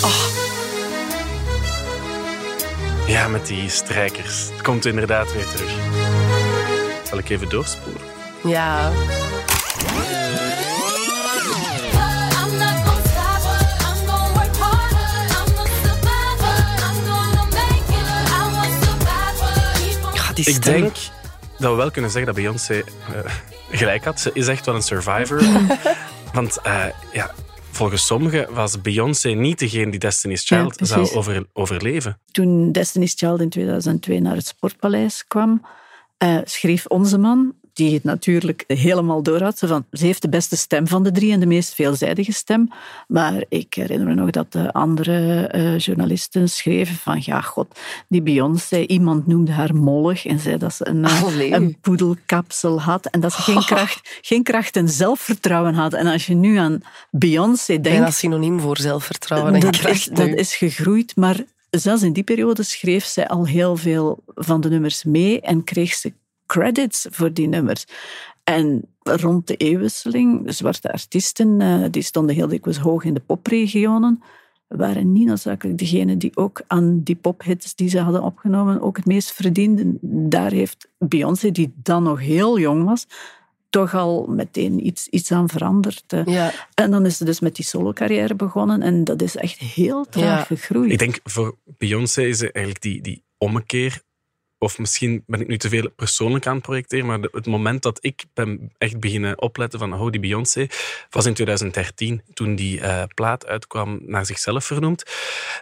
Oh. 0.03 0.50
Ja, 3.11 3.27
met 3.27 3.47
die 3.47 3.69
strijkers. 3.69 4.49
Het 4.51 4.61
komt 4.61 4.85
inderdaad 4.85 5.33
weer 5.33 5.47
terug. 5.47 5.71
Zal 7.03 7.17
ik 7.17 7.29
even 7.29 7.49
doorspoelen? 7.49 8.01
Ja. 8.43 8.91
Ik 20.35 20.63
denk 20.63 20.95
dat 21.57 21.71
we 21.71 21.77
wel 21.77 21.91
kunnen 21.91 22.11
zeggen 22.11 22.33
dat 22.33 22.43
Beyoncé 22.43 22.73
uh, 22.73 22.83
gelijk 23.71 24.03
had. 24.03 24.19
Ze 24.19 24.29
is 24.33 24.47
echt 24.47 24.65
wel 24.65 24.75
een 24.75 24.81
survivor. 24.81 25.41
Want 26.33 26.59
uh, 26.67 26.85
ja, 27.13 27.31
volgens 27.81 28.05
sommigen 28.05 28.53
was 28.53 28.81
Beyoncé 28.81 29.29
niet 29.29 29.59
degene 29.59 29.91
die 29.91 29.99
Destiny's 29.99 30.45
Child 30.45 30.79
zou 30.81 31.09
over, 31.09 31.45
overleven. 31.53 32.19
Toen 32.31 32.71
Destiny's 32.71 33.13
Child 33.17 33.41
in 33.41 33.49
2002 33.49 34.19
naar 34.19 34.35
het 34.35 34.45
Sportpaleis 34.45 35.27
kwam, 35.27 35.65
uh, 36.23 36.37
schreef 36.43 36.85
onze 36.85 37.17
man 37.17 37.53
die 37.73 37.93
het 37.93 38.03
natuurlijk 38.03 38.63
helemaal 38.67 39.23
door 39.23 39.41
had. 39.41 39.59
Van, 39.65 39.85
ze 39.91 40.05
heeft 40.05 40.21
de 40.21 40.29
beste 40.29 40.57
stem 40.57 40.87
van 40.87 41.03
de 41.03 41.11
drie 41.11 41.31
en 41.31 41.39
de 41.39 41.45
meest 41.45 41.73
veelzijdige 41.73 42.33
stem. 42.33 42.69
Maar 43.07 43.43
ik 43.49 43.73
herinner 43.73 44.07
me 44.07 44.13
nog 44.13 44.29
dat 44.29 44.51
de 44.51 44.73
andere 44.73 45.51
uh, 45.55 45.79
journalisten 45.79 46.49
schreven 46.49 46.95
van 46.95 47.21
ja, 47.25 47.41
god, 47.41 47.79
die 48.07 48.21
Beyoncé, 48.21 48.85
iemand 48.85 49.27
noemde 49.27 49.51
haar 49.51 49.75
mollig 49.75 50.25
en 50.25 50.39
zei 50.39 50.57
dat 50.57 50.73
ze 50.73 50.87
een, 50.87 51.03
uh, 51.03 51.51
een 51.51 51.77
poedelkapsel 51.81 52.81
had 52.81 53.05
en 53.05 53.19
dat 53.19 53.33
ze 53.33 53.41
geen, 53.41 53.65
kracht, 53.71 54.19
geen 54.21 54.43
kracht 54.43 54.75
en 54.75 54.89
zelfvertrouwen 54.89 55.73
had. 55.73 55.93
En 55.93 56.07
als 56.07 56.25
je 56.25 56.33
nu 56.33 56.57
aan 56.57 56.81
Beyoncé 57.11 57.73
denkt... 57.73 57.89
Bijna 57.89 58.11
synoniem 58.11 58.59
voor 58.59 58.77
zelfvertrouwen 58.77 59.53
en 59.53 59.59
dat 59.59 59.77
kracht. 59.77 59.95
Is, 59.95 60.05
dat 60.05 60.27
is 60.27 60.55
gegroeid, 60.55 61.15
maar 61.15 61.43
zelfs 61.69 62.03
in 62.03 62.13
die 62.13 62.23
periode 62.23 62.63
schreef 62.63 63.05
zij 63.05 63.27
al 63.27 63.47
heel 63.47 63.77
veel 63.77 64.23
van 64.35 64.61
de 64.61 64.69
nummers 64.69 65.03
mee 65.03 65.41
en 65.41 65.63
kreeg 65.63 65.93
ze 65.93 66.13
credits 66.51 67.07
voor 67.09 67.33
die 67.33 67.47
nummers. 67.47 67.85
En 68.43 68.85
rond 69.03 69.47
de 69.47 69.55
eeuwwisseling, 69.55 70.53
zwarte 70.53 70.91
artiesten, 70.91 71.61
eh, 71.61 71.83
die 71.91 72.01
stonden 72.01 72.35
heel 72.35 72.47
dikwijls 72.47 72.79
hoog 72.79 73.03
in 73.03 73.13
de 73.13 73.19
popregionen, 73.19 74.23
waren 74.67 75.11
niet 75.11 75.27
noodzakelijk 75.27 75.77
degenen 75.77 76.17
die 76.17 76.31
ook 76.35 76.61
aan 76.67 77.01
die 77.03 77.15
pophits 77.15 77.75
die 77.75 77.89
ze 77.89 77.99
hadden 77.99 78.23
opgenomen 78.23 78.81
ook 78.81 78.97
het 78.97 79.05
meest 79.05 79.31
verdienden. 79.31 79.97
Daar 80.29 80.51
heeft 80.51 80.89
Beyoncé, 80.97 81.51
die 81.51 81.73
dan 81.75 82.03
nog 82.03 82.19
heel 82.19 82.59
jong 82.59 82.83
was, 82.83 83.07
toch 83.69 83.93
al 83.93 84.25
meteen 84.27 84.85
iets, 84.85 85.07
iets 85.07 85.31
aan 85.31 85.49
veranderd. 85.49 86.03
Eh. 86.07 86.25
Ja. 86.25 86.51
En 86.73 86.91
dan 86.91 87.05
is 87.05 87.17
ze 87.17 87.25
dus 87.25 87.39
met 87.39 87.55
die 87.55 87.65
solo-carrière 87.65 88.35
begonnen 88.35 88.81
en 88.81 89.03
dat 89.03 89.21
is 89.21 89.35
echt 89.35 89.59
heel 89.59 90.05
traag 90.09 90.47
gegroeid. 90.47 90.91
Ik 90.91 90.99
denk 90.99 91.19
voor 91.23 91.57
Beyoncé 91.77 92.21
is 92.21 92.41
eigenlijk 92.41 92.81
die, 92.81 93.01
die 93.01 93.23
ommekeer 93.37 94.01
of 94.61 94.77
misschien 94.77 95.23
ben 95.27 95.41
ik 95.41 95.47
nu 95.47 95.57
te 95.57 95.69
veel 95.69 95.89
persoonlijk 95.95 96.47
aan 96.47 96.53
het 96.55 96.63
projecteren, 96.63 97.05
maar 97.05 97.19
het 97.19 97.45
moment 97.45 97.81
dat 97.81 97.97
ik 98.01 98.23
ben 98.33 98.71
echt 98.77 98.99
beginnen 98.99 99.41
opletten 99.41 99.79
van 99.79 99.93
oh, 99.93 100.11
die 100.11 100.19
Beyoncé, 100.19 100.67
was 101.09 101.25
in 101.25 101.33
2013, 101.33 102.21
toen 102.33 102.55
die 102.55 102.79
uh, 102.79 103.03
plaat 103.15 103.45
uitkwam, 103.45 103.99
naar 104.05 104.25
zichzelf 104.25 104.65
vernoemd. 104.65 105.03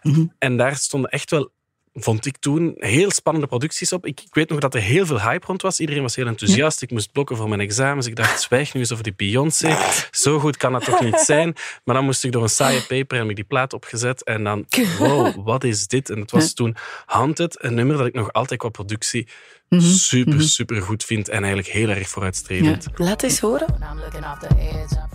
Mhm. 0.02 0.26
En 0.38 0.58
daar 0.58 0.76
stonden 0.76 1.10
echt 1.10 1.32
wel 1.32 1.52
vond 1.94 2.26
ik 2.26 2.38
toen 2.38 2.74
heel 2.78 3.12
spannende 3.12 3.48
producties 3.48 3.94
op. 3.94 4.06
Ik, 4.06 4.22
ik, 4.22 4.34
weet 4.34 4.50
nog 4.50 4.60
dat 4.60 4.74
er 4.74 4.82
heel 4.82 5.06
veel 5.06 5.22
hype 5.22 5.46
rond 5.46 5.62
was. 5.62 5.80
Iedereen 5.80 6.02
was 6.02 6.16
heel 6.16 6.28
enthousiast. 6.28 6.82
Ik 6.82 6.92
moest 6.92 7.12
blokken 7.12 7.38
voor 7.38 7.50
mijn 7.50 7.62
examens. 7.62 8.08
Ik 8.08 8.16
dacht, 8.16 8.42
zwijg 8.42 8.74
nu 8.74 8.80
eens 8.80 8.92
over 8.92 9.04
die 9.04 9.14
Beyoncé. 9.16 9.78
Zo 10.12 10.40
goed 10.40 10.58
kan 10.58 10.72
dat 10.72 10.84
toch 10.84 11.02
niet 11.02 11.20
zijn? 11.20 11.56
Maar 11.84 11.96
dan 11.96 12.06
moest 12.06 12.24
ik 12.24 12.32
door 12.32 12.44
een 12.44 12.50
saaie 12.50 12.82
paper 12.82 13.16
en 13.16 13.20
heb 13.20 13.30
ik 13.30 13.36
die 13.36 13.46
plaat 13.46 13.74
opgezet. 13.74 14.24
En 14.24 14.44
dan, 14.44 14.66
wow, 14.98 15.46
wat 15.46 15.64
is 15.64 15.88
dit? 15.88 16.10
En 16.10 16.20
het 16.20 16.32
was 16.32 16.54
toen 16.54 16.76
Haunted, 17.06 17.64
een 17.64 17.74
nummer 17.74 17.98
dat 17.98 18.06
ik 18.06 18.14
nog 18.14 18.34
altijd 18.34 18.60
qua 18.60 18.70
productie 18.70 19.28
Mhm. 19.70 19.82
super, 19.82 20.34
mhm. 20.34 20.44
super 20.44 20.82
goed 20.82 21.04
vind 21.04 21.30
en 21.30 21.38
eigenlijk 21.38 21.68
heel 21.68 21.90
erg 21.90 22.10
vooruitstrevend. 22.10 22.84
Ja. 22.84 23.06
Laat 23.06 23.24
eens 23.24 23.40
horen. 23.40 23.68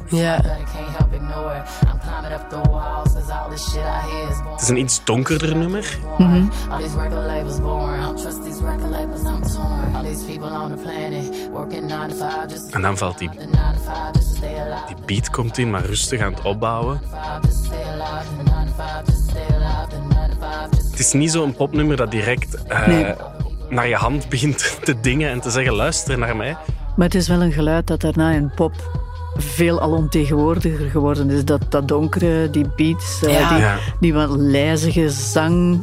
Ja. 0.09 0.41
Het 3.51 4.61
is 4.63 4.69
een 4.69 4.77
iets 4.77 5.05
donkerder 5.05 5.57
nummer. 5.57 5.99
Mm 6.19 6.51
En 12.71 12.83
dan 12.83 12.97
valt 12.97 13.19
die, 13.19 13.31
die 14.87 14.97
beat 15.07 15.31
komt 15.31 15.59
in, 15.59 15.71
maar 15.71 15.85
rustig 15.85 16.21
aan 16.21 16.33
het 16.33 16.43
opbouwen. 16.43 17.01
Het 20.91 20.99
is 20.99 21.13
niet 21.13 21.31
zo'n 21.31 21.55
popnummer 21.55 21.97
dat 21.97 22.11
direct 22.11 22.57
uh, 22.69 23.11
naar 23.69 23.89
je 23.89 23.97
hand 23.97 24.29
begint 24.29 24.77
te 24.85 25.01
dingen 25.01 25.31
en 25.31 25.41
te 25.41 25.51
zeggen: 25.51 25.75
luister 25.75 26.19
naar 26.19 26.37
mij. 26.37 26.57
Maar 26.97 27.07
het 27.07 27.15
is 27.15 27.29
wel 27.29 27.43
een 27.43 27.53
geluid 27.53 27.87
dat 27.87 28.01
daarna 28.01 28.31
in 28.31 28.53
pop 28.55 28.73
veel 29.37 29.81
alomtegenwoordiger 29.81 30.91
geworden 30.91 31.31
is. 31.31 31.45
Dat, 31.45 31.61
dat 31.69 31.89
donkere, 31.89 32.51
die 32.51 32.67
beats, 32.77 33.23
eh, 33.23 33.57
die, 33.57 33.65
die 34.01 34.15
wat 34.15 34.31
lijzige 34.31 35.11
zang. 35.11 35.81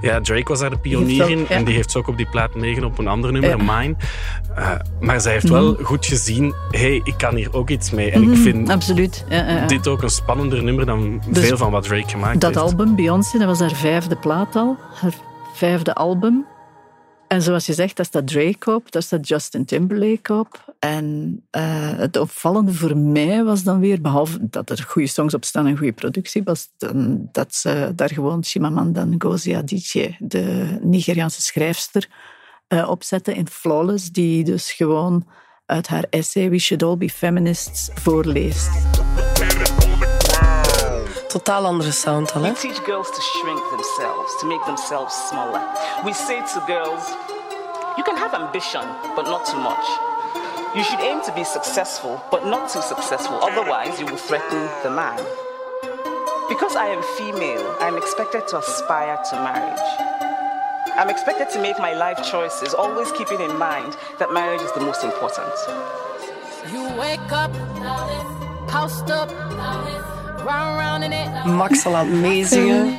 Ja, 0.00 0.20
Drake 0.20 0.48
was 0.48 0.60
daar 0.60 0.70
de 0.70 0.78
pionier 0.78 1.30
in 1.30 1.48
en 1.48 1.64
die 1.64 1.74
heeft 1.74 1.90
ze 1.90 1.98
ook 1.98 2.08
op 2.08 2.16
die 2.16 2.28
plaat 2.30 2.54
meegen 2.54 2.84
op 2.84 2.98
een 2.98 3.08
ander 3.08 3.32
nummer, 3.32 3.58
Mine. 3.58 3.94
Uh, 4.58 4.70
maar 5.00 5.20
zij 5.20 5.32
heeft 5.32 5.48
wel 5.48 5.72
mhm. 5.72 5.82
goed 5.82 6.06
gezien, 6.06 6.54
hey, 6.70 7.00
ik 7.04 7.14
kan 7.16 7.34
hier 7.34 7.54
ook 7.54 7.70
iets 7.70 7.90
mee. 7.90 8.10
En 8.10 8.22
ik 8.22 8.28
mhm, 8.28 8.36
vind 8.36 8.70
Absoluut. 8.70 9.24
dit 9.66 9.88
ook 9.88 10.02
een 10.02 10.10
spannender 10.10 10.62
nummer 10.62 10.86
dan 10.86 11.22
dus 11.28 11.46
veel 11.46 11.56
van 11.56 11.70
wat 11.70 11.82
Drake 11.82 12.08
gemaakt 12.08 12.40
dat 12.40 12.54
heeft. 12.54 12.54
Dat 12.54 12.78
album, 12.78 12.96
Beyoncé, 12.96 13.38
dat 13.38 13.46
was 13.46 13.60
haar 13.60 13.74
vijfde 13.74 14.16
plaat 14.16 14.56
al. 14.56 14.76
Haar 15.00 15.12
vijfde 15.52 15.94
album. 15.94 16.46
En 17.32 17.42
zoals 17.42 17.66
je 17.66 17.72
zegt, 17.72 17.96
daar 17.96 18.06
staat 18.06 18.26
Drake 18.26 18.74
op, 18.74 18.92
daar 18.92 19.02
staat 19.02 19.28
Justin 19.28 19.64
Timberlake 19.64 20.34
op. 20.34 20.74
En 20.78 21.36
uh, 21.56 21.62
het 21.98 22.16
opvallende 22.16 22.72
voor 22.72 22.96
mij 22.96 23.44
was 23.44 23.62
dan 23.62 23.80
weer, 23.80 24.00
behalve 24.00 24.38
dat 24.40 24.70
er 24.70 24.84
goede 24.88 25.08
songs 25.08 25.34
op 25.34 25.44
staan 25.44 25.66
en 25.66 25.76
goede 25.76 25.92
productie, 25.92 26.42
was 26.42 26.68
dan, 26.76 27.28
dat 27.32 27.54
ze 27.54 27.92
daar 27.94 28.10
gewoon 28.10 28.44
Chimamanda 28.44 29.04
Ngozi 29.04 29.54
Adichie, 29.54 30.16
de 30.18 30.78
Nigeriaanse 30.82 31.42
schrijfster, 31.42 32.08
uh, 32.68 32.88
opzetten 32.88 33.34
in 33.34 33.48
Flawless, 33.48 34.10
die 34.10 34.44
dus 34.44 34.72
gewoon 34.72 35.26
uit 35.66 35.88
haar 35.88 36.04
essay 36.10 36.50
We 36.50 36.58
Should 36.58 36.82
All 36.82 36.96
Be 36.96 37.08
Feminists 37.08 37.90
voorleest. 37.94 38.70
Totaal 41.32 41.64
andere 41.64 41.92
sound 41.92 42.32
al, 42.34 42.42
hè? 42.42 42.48
We 42.50 42.54
teach 42.54 42.84
girls 42.84 43.10
to 43.10 43.20
shrink 43.20 43.60
themselves, 43.70 44.36
to 44.40 44.46
make 44.46 44.62
themselves 44.66 45.14
smaller. 45.28 45.62
We 46.04 46.12
say 46.12 46.42
to 46.52 46.60
girls, 46.66 47.04
you 47.96 48.04
can 48.04 48.18
have 48.18 48.34
ambition, 48.34 48.84
but 49.16 49.24
not 49.24 49.46
too 49.46 49.58
much. 49.58 49.86
You 50.74 50.84
should 50.84 51.00
aim 51.00 51.22
to 51.22 51.32
be 51.32 51.42
successful, 51.44 52.20
but 52.30 52.44
not 52.44 52.68
too 52.68 52.82
successful, 52.82 53.38
otherwise 53.42 53.98
you 53.98 54.04
will 54.04 54.18
threaten 54.18 54.68
the 54.82 54.90
man. 54.90 55.18
Because 56.50 56.76
I 56.76 56.88
am 56.88 57.02
female, 57.16 57.64
I'm 57.80 57.96
expected 57.96 58.46
to 58.48 58.58
aspire 58.58 59.16
to 59.30 59.36
marriage. 59.36 59.86
I'm 60.98 61.08
expected 61.08 61.48
to 61.54 61.62
make 61.62 61.78
my 61.78 61.94
life 61.94 62.20
choices, 62.30 62.74
always 62.74 63.10
keeping 63.12 63.40
in 63.40 63.56
mind 63.56 63.96
that 64.18 64.34
marriage 64.34 64.60
is 64.60 64.72
the 64.72 64.84
most 64.84 65.02
important. 65.02 65.54
You 66.70 66.82
wake 67.00 67.32
up, 67.32 67.52
housed 68.68 69.10
up, 69.10 69.30
Max 71.46 71.84
al 71.86 71.96
aan 71.96 72.10
het 72.10 72.20
meezingen. 72.20 72.98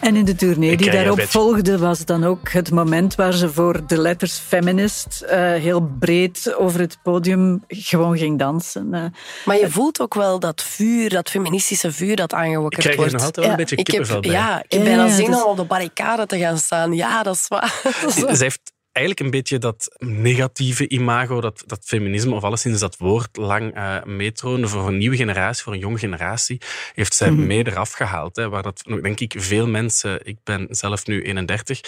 En 0.00 0.16
in 0.16 0.24
de 0.24 0.34
tournee 0.34 0.76
die 0.76 0.90
daarop 0.90 1.20
volgde, 1.20 1.78
was 1.78 2.04
dan 2.04 2.24
ook 2.24 2.50
het 2.50 2.70
moment 2.70 3.14
waar 3.14 3.32
ze 3.32 3.52
voor 3.52 3.86
de 3.86 3.98
letters 3.98 4.38
feminist 4.38 5.22
uh, 5.24 5.30
heel 5.52 5.90
breed 5.98 6.54
over 6.54 6.80
het 6.80 6.98
podium 7.02 7.64
gewoon 7.68 8.18
ging 8.18 8.38
dansen. 8.38 8.88
Uh, 8.90 9.04
maar 9.44 9.58
je 9.58 9.70
voelt 9.70 10.00
ook 10.00 10.14
wel 10.14 10.38
dat 10.38 10.62
vuur, 10.62 11.08
dat 11.08 11.30
feministische 11.30 11.92
vuur 11.92 12.16
dat 12.16 12.34
aangewakkerd 12.34 12.84
wordt. 12.84 12.86
Ik 12.86 12.96
krijg 12.96 13.12
er 13.12 13.12
nog 13.12 13.24
altijd 13.24 13.46
wel 13.46 13.50
een 13.50 13.56
beetje 13.56 13.76
kippenvel 13.76 14.20
bij. 14.20 14.30
Ja, 14.30 14.58
ik 14.58 14.68
ben 14.68 14.84
bijna 14.84 15.08
zin 15.08 15.34
om 15.34 15.42
op 15.42 15.56
de 15.56 15.64
barricade 15.64 16.26
te 16.26 16.38
gaan 16.38 16.58
staan. 16.58 16.92
Ja, 16.92 17.22
dat 17.22 17.34
is 17.34 17.48
waar. 17.48 17.80
Ze 18.36 18.36
heeft 18.38 18.72
eigenlijk 18.98 19.20
een 19.20 19.30
beetje 19.30 19.58
dat 19.58 19.96
negatieve 19.98 20.88
imago, 20.88 21.40
dat, 21.40 21.62
dat 21.66 21.80
feminisme, 21.84 22.34
of 22.34 22.42
alleszins 22.42 22.80
dat 22.80 22.96
woord 22.96 23.36
lang 23.36 23.76
uh, 23.76 24.02
meetroonde 24.04 24.68
voor 24.68 24.88
een 24.88 24.98
nieuwe 24.98 25.16
generatie, 25.16 25.62
voor 25.62 25.72
een 25.72 25.78
jonge 25.78 25.98
generatie, 25.98 26.60
heeft 26.94 27.14
zij 27.14 27.30
mm 27.30 27.46
mee 27.48 27.66
eraf 27.66 27.92
gehaald. 27.92 28.36
Hè, 28.36 28.48
waar 28.48 28.62
dat, 28.62 28.82
denk 29.02 29.20
ik, 29.20 29.34
veel 29.36 29.68
mensen, 29.68 30.26
ik 30.26 30.36
ben 30.44 30.66
zelf 30.70 31.06
nu 31.06 31.22
31, 31.22 31.78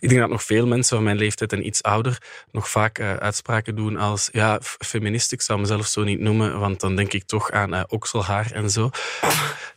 ik 0.00 0.08
denk 0.08 0.20
dat 0.20 0.30
nog 0.30 0.42
veel 0.42 0.66
mensen 0.66 0.96
van 0.96 1.04
mijn 1.04 1.16
leeftijd 1.16 1.52
en 1.52 1.66
iets 1.66 1.82
ouder 1.82 2.18
nog 2.52 2.68
vaak 2.70 2.98
uh, 2.98 3.14
uitspraken 3.14 3.74
doen 3.74 3.96
als 3.96 4.28
ja, 4.32 4.58
feminist, 4.62 5.32
ik 5.32 5.42
zou 5.42 5.60
mezelf 5.60 5.86
zo 5.86 6.04
niet 6.04 6.20
noemen, 6.20 6.58
want 6.58 6.80
dan 6.80 6.96
denk 6.96 7.12
ik 7.12 7.24
toch 7.24 7.50
aan 7.50 7.74
uh, 7.74 7.82
okselhaar 7.88 8.50
en 8.52 8.70
zo. 8.70 8.90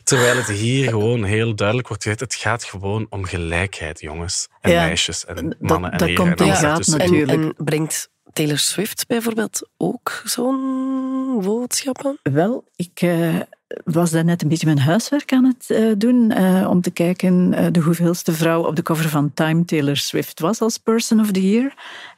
Terwijl 0.06 0.36
het 0.36 0.48
hier 0.48 0.90
gewoon 0.90 1.24
heel 1.24 1.56
duidelijk 1.56 1.88
wordt 1.88 2.04
gezegd, 2.04 2.22
het 2.22 2.36
gaat 2.36 2.64
gewoon 2.64 3.08
om 3.10 3.26
gelijkheid, 3.26 4.00
jongens 4.00 4.48
en 4.62 4.72
meisjes 4.72 5.26
en 5.26 5.56
mannen 5.60 5.92
dat, 5.92 6.02
en 6.02 6.08
heren. 6.08 6.28
Dat 6.28 6.38
komt 6.38 6.50
ja, 6.50 6.56
gaat 6.56 6.88
natuurlijk. 6.88 7.32
En, 7.32 7.44
en 7.44 7.66
brengt 7.66 8.10
Taylor 8.34 8.58
Swift 8.58 9.08
bijvoorbeeld 9.08 9.70
ook 9.78 10.22
zo'n 10.26 11.40
boodschappen? 11.44 12.20
Wel, 12.24 12.64
ik 12.76 13.02
uh, 13.02 13.36
was 13.84 14.12
net 14.12 14.42
een 14.42 14.48
beetje 14.48 14.66
mijn 14.66 14.80
huiswerk 14.80 15.32
aan 15.32 15.46
het 15.46 15.66
uh, 15.70 15.92
doen 15.98 16.32
uh, 16.32 16.70
om 16.70 16.82
te 16.82 16.92
kijken 16.92 17.52
de 17.74 17.80
hoeveelste 17.80 18.34
vrouw 18.34 18.64
op 18.64 18.76
de 18.76 18.82
cover 18.82 19.10
van 19.10 19.34
Time 19.34 19.66
Taylor 19.66 19.98
Swift 19.98 20.40
was 20.40 20.62
als 20.62 20.78
Person 20.78 21.20
of 21.20 21.32
the 21.32 21.50
Year. 21.50 21.74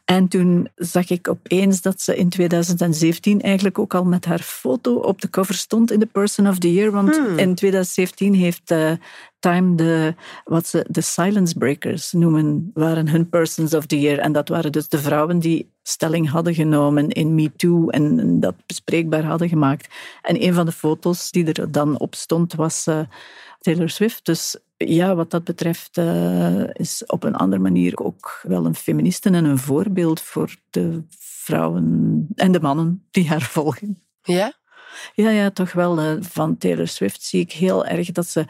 En 0.08 0.28
toen 0.28 0.70
zag 0.76 1.10
ik 1.10 1.28
opeens 1.28 1.82
dat 1.82 2.02
ze 2.02 2.16
in 2.16 2.30
2017 2.30 3.42
eigenlijk 3.42 3.80
ook 3.80 3.94
al 3.94 4.04
met 4.04 4.26
haar 4.26 4.40
foto 4.40 4.96
op 4.96 5.22
de 5.22 5.30
cover 5.30 5.56
stond 5.56 5.92
in 5.92 6.00
de 6.00 6.06
Person 6.06 6.48
of 6.48 6.58
the 6.58 6.74
Year. 6.74 6.92
Want 6.92 7.18
hmm. 7.18 7.38
in 7.38 7.56
2017 7.56 8.34
heeft 8.34 8.72
uh, 8.72 8.92
Time 9.40 9.76
de, 9.76 10.16
wat 10.44 10.68
ze 10.68 10.86
de 10.90 11.02
Silence 11.02 11.58
Breakers 11.58 12.12
noemen, 12.12 12.72
waren 12.74 13.08
hun 13.08 13.30
Persons 13.30 13.74
of 13.74 13.86
the 13.86 14.00
Year. 14.00 14.20
En 14.20 14.32
dat 14.32 14.50
waren 14.50 14.72
dus 14.72 14.88
de 14.88 15.00
vrouwen 15.00 15.40
die 15.40 15.72
stelling 15.84 16.30
hadden 16.30 16.54
genomen 16.54 17.10
in 17.10 17.36
Me 17.36 17.52
Too 17.56 17.90
en 17.90 18.40
dat 18.40 18.56
bespreekbaar 18.66 19.24
hadden 19.24 19.50
gemaakt. 19.50 19.94
En 20.22 20.44
een 20.44 20.54
van 20.54 20.66
de 20.66 20.72
foto's 20.72 21.32
die 21.32 21.54
er 21.54 21.72
dan 21.72 22.00
op 22.00 22.16
stond 22.16 22.54
was 22.54 22.88
uh, 22.88 23.00
Taylor 23.68 23.90
Swift. 23.90 24.26
Dus 24.26 24.58
ja, 24.78 25.16
wat 25.16 25.32
dat 25.32 25.44
betreft 25.44 25.98
uh, 25.98 26.64
is 26.74 27.04
op 27.06 27.24
een 27.24 27.36
andere 27.36 27.62
manier 27.62 27.98
ook 27.98 28.40
wel 28.44 28.66
een 28.66 28.76
feministe 28.76 29.30
en 29.30 29.46
een 29.46 29.58
voorbeeld 29.58 30.22
voor 30.22 30.56
de 30.70 31.04
vrouwen 31.20 32.28
en 32.36 32.52
de 32.52 32.60
mannen 32.60 33.08
die 33.12 33.28
haar 33.28 33.42
volgen. 33.56 34.02
Ja? 34.24 34.54
Ja, 35.14 35.30
ja, 35.30 35.50
toch 35.50 35.72
wel. 35.72 36.04
Uh, 36.04 36.22
van 36.22 36.58
Taylor 36.58 36.88
Swift 36.88 37.24
zie 37.24 37.42
ik 37.42 37.52
heel 37.52 37.86
erg 37.86 38.12
dat 38.12 38.28
ze 38.28 38.46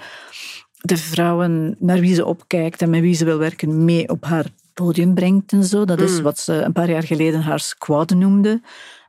de 0.81 0.97
vrouwen 0.97 1.75
naar 1.79 2.00
wie 2.00 2.15
ze 2.15 2.25
opkijkt 2.25 2.81
en 2.81 2.89
met 2.89 3.01
wie 3.01 3.15
ze 3.15 3.25
wil 3.25 3.38
werken 3.38 3.86
mee 3.86 4.09
op 4.09 4.24
haar 4.25 4.45
podium 4.84 5.13
brengt 5.13 5.51
en 5.51 5.63
zo. 5.63 5.86
Dat 5.86 6.01
is 6.01 6.17
mm. 6.17 6.24
wat 6.24 6.39
ze 6.39 6.53
een 6.53 6.72
paar 6.72 6.89
jaar 6.89 7.03
geleden 7.03 7.41
haar 7.41 7.60
squad 7.60 8.10
noemde. 8.10 8.62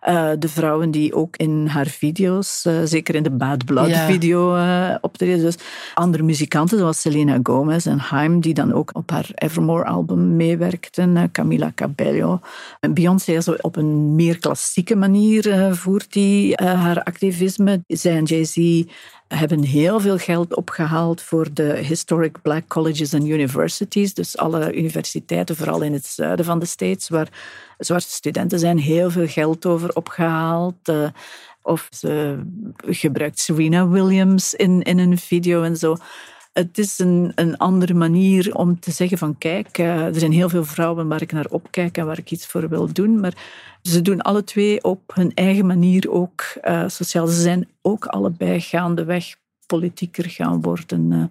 Uh, 0.09 0.31
de 0.39 0.49
vrouwen 0.49 0.91
die 0.91 1.15
ook 1.15 1.37
in 1.37 1.67
haar 1.67 1.87
video's, 1.87 2.65
uh, 2.67 2.81
zeker 2.85 3.15
in 3.15 3.23
de 3.23 3.31
Bad 3.31 3.65
Blood 3.65 3.89
ja. 3.89 4.07
video, 4.07 4.57
uh, 4.57 4.95
optreden. 5.01 5.41
Dus 5.41 5.57
andere 5.95 6.23
muzikanten 6.23 6.79
zoals 6.79 7.01
Selena 7.01 7.39
Gomez 7.43 7.87
en 7.87 7.99
Haim, 7.99 8.41
die 8.41 8.55
dan 8.55 8.73
ook 8.73 8.91
op 8.93 9.11
haar 9.11 9.31
Evermore 9.35 9.85
album 9.85 10.37
meewerkten. 10.37 11.31
Camila 11.33 11.73
Cabello. 11.75 12.41
Beyoncé 12.91 13.41
zo 13.41 13.55
op 13.61 13.77
een 13.77 14.15
meer 14.15 14.39
klassieke 14.39 14.97
manier 14.97 15.75
voert 15.75 16.13
die 16.13 16.55
haar 16.55 17.03
activisme. 17.03 17.83
Zij 17.87 18.17
en 18.17 18.25
Jay-Z 18.25 18.85
hebben 19.29 19.63
heel 19.63 20.01
veel 20.01 20.19
geld 20.19 20.55
opgehaald 20.55 21.23
voor 21.23 21.47
de 21.53 21.77
Historic 21.77 22.43
Black 22.43 22.69
Colleges 22.69 23.15
and 23.15 23.27
Universities. 23.27 24.15
Dus 24.15 24.37
alle 24.37 24.75
universiteiten, 24.75 25.57
vooral 25.57 25.83
in 25.83 25.93
het 25.93 26.07
zuiden 26.07 26.45
van 26.45 26.59
de 26.59 26.67
States, 26.67 27.09
waar 27.09 27.29
zwarte 27.79 28.11
studenten 28.11 28.59
zijn, 28.59 28.79
heel 28.79 29.11
veel 29.11 29.27
geld 29.27 29.67
over 29.67 29.95
opgehaald. 29.95 30.89
Uh, 30.89 31.09
of 31.63 31.89
ze 31.91 32.43
gebruikt 32.87 33.39
Serena 33.39 33.89
Williams 33.89 34.55
in, 34.55 34.83
in 34.83 34.99
een 34.99 35.19
video 35.19 35.63
en 35.63 35.77
zo. 35.77 35.97
Het 36.59 36.79
is 36.79 36.99
een, 36.99 37.33
een 37.35 37.57
andere 37.57 37.95
manier 37.95 38.55
om 38.55 38.81
te 38.81 38.91
zeggen 38.91 39.19
van 39.19 39.39
kijk, 39.39 39.79
uh, 39.79 40.05
er 40.05 40.19
zijn 40.19 40.33
heel 40.33 40.49
veel 40.49 40.65
vrouwen 40.65 41.09
waar 41.09 41.23
ik 41.23 41.33
naar 41.33 41.47
opkijk 41.49 41.99
en 41.99 42.07
waar 42.07 42.19
ik 42.19 42.31
iets 42.31 42.47
voor 42.47 42.69
wil 42.69 42.93
doen. 42.93 43.21
Maar 43.21 43.35
ze 43.83 44.03
doen 44.03 44.21
alle 44.21 44.45
twee 44.45 44.85
op 44.85 45.01
hun 45.15 45.35
eigen 45.35 45.67
manier 45.67 46.11
ook 46.11 46.45
uh, 46.65 46.89
sociaal. 46.89 47.27
Ze 47.27 47.41
zijn 47.41 47.69
ook 47.83 48.07
allebei 48.07 48.61
gaandeweg 48.61 49.37
politieker 49.69 50.31
gaan 50.31 50.61
worden. 50.61 51.13
Uh, 51.13 51.25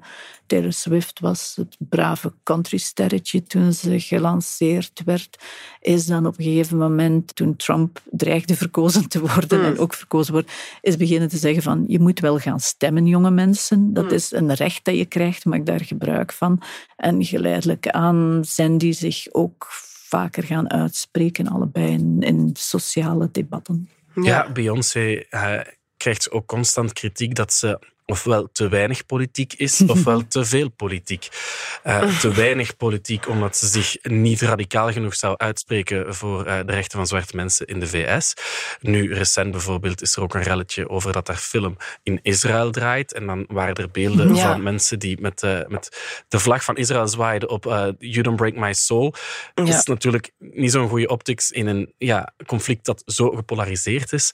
Taylor 0.46 0.74
Swift 0.74 1.20
was 1.20 1.54
het 1.56 1.76
brave 1.80 2.34
countrysterretje 2.44 3.44
toen 3.44 3.74
ze 3.74 4.00
gelanceerd 4.00 5.02
werd. 5.06 5.44
Is 5.82 6.06
dan 6.06 6.26
op 6.26 6.38
een 6.38 6.44
gegeven 6.44 6.78
moment, 6.78 7.36
toen 7.36 7.56
Trump 7.56 8.02
dreigde 8.12 8.56
verkozen 8.56 9.10
te 9.10 9.20
worden 9.20 9.64
en 9.64 9.72
hmm. 9.72 9.80
ook 9.80 9.94
verkozen 9.94 10.34
wordt, 10.34 10.52
is 10.82 10.98
beginnen 10.98 11.30
te 11.30 11.38
zeggen 11.38 11.64
van 11.64 11.84
je 11.88 12.00
moet 12.00 12.20
wel 12.20 12.38
gaan 12.38 12.60
stemmen, 12.60 13.06
jonge 13.06 13.32
mensen. 13.32 13.94
Dat 13.94 14.06
hmm. 14.06 14.14
is 14.14 14.32
een 14.32 14.54
recht 14.54 14.86
dat 14.86 14.98
je 14.98 15.06
krijgt, 15.06 15.46
maak 15.46 15.66
daar 15.66 15.86
gebruik 15.86 16.34
van. 16.34 16.62
En 16.96 17.26
geleidelijk 17.26 17.90
aan 17.90 18.42
zijn 18.46 18.78
die 18.78 18.94
zich 18.94 19.28
ook 19.32 19.68
vaker 20.08 20.44
gaan 20.44 20.70
uitspreken, 20.70 21.48
allebei 21.48 21.92
in, 21.92 22.22
in 22.22 22.50
sociale 22.54 23.30
debatten. 23.32 23.90
Ja, 24.16 24.24
ja 24.24 24.52
Beyoncé 24.52 25.24
uh, 25.30 25.60
krijgt 25.98 26.32
ook 26.32 26.46
constant 26.46 26.94
kritiek 26.94 27.36
dat 27.36 27.54
ze 27.54 27.80
ofwel 28.08 28.50
te 28.52 28.70
weinig 28.70 29.06
politiek 29.06 29.54
is, 29.54 29.82
ofwel 29.96 30.28
te 30.28 30.46
veel 30.46 30.70
politiek. 30.70 31.28
Uh, 31.84 32.20
te 32.20 32.34
weinig 32.34 32.78
politiek 32.78 33.28
omdat 33.28 33.58
ze 33.58 33.68
zich 33.68 33.98
niet 34.04 34.42
radicaal 34.42 34.92
genoeg 34.92 35.16
zou 35.16 35.38
uitspreken 35.38 36.16
voor 36.16 36.48
uh, 36.48 36.60
de 36.66 36.74
rechten 36.74 36.98
van 36.98 37.08
zwarte 37.08 37.36
mensen 37.36 37.66
in 37.66 37.80
de 37.80 37.88
VS. 37.88 38.34
Nu, 38.82 39.14
recent 39.14 39.52
bijvoorbeeld, 39.52 40.02
is 40.02 40.16
er 40.16 40.22
ook 40.22 40.34
een 40.34 40.42
relletje 40.42 40.90
over 40.90 41.12
dat 41.12 41.26
daar 41.26 41.36
film 41.36 41.78
in 42.04 42.20
Israël 42.22 42.72
draait. 42.72 43.14
En 43.14 43.26
dan 43.26 43.46
waren 43.48 43.76
er 43.76 43.92
beelden 43.92 44.36
ja. 44.36 44.52
van 44.52 44.64
mensen 44.64 45.00
die 45.00 45.22
met, 45.22 45.44
uh, 45.44 45.60
met 45.68 45.98
de 46.28 46.40
vlag 46.40 46.64
van 46.64 46.78
Israël 46.78 47.08
zwaaiden 47.08 47.50
op 47.50 47.64
You 48.00 48.22
Don't 48.22 48.36
Break 48.36 48.56
My 48.56 48.74
Soul. 48.74 49.14
Ja. 49.56 49.64
Dat 49.64 49.68
is 49.68 49.84
natuurlijk 49.84 50.32
niet 50.40 50.72
zo'n 50.72 50.90
goede 50.90 51.08
optics 51.08 51.52
in 51.52 51.68
een 51.68 51.94
ja, 51.98 52.34
conflict 52.46 52.86
dat 52.86 53.04
zo 53.06 53.30
gepolariseerd 53.30 54.14
is. 54.14 54.32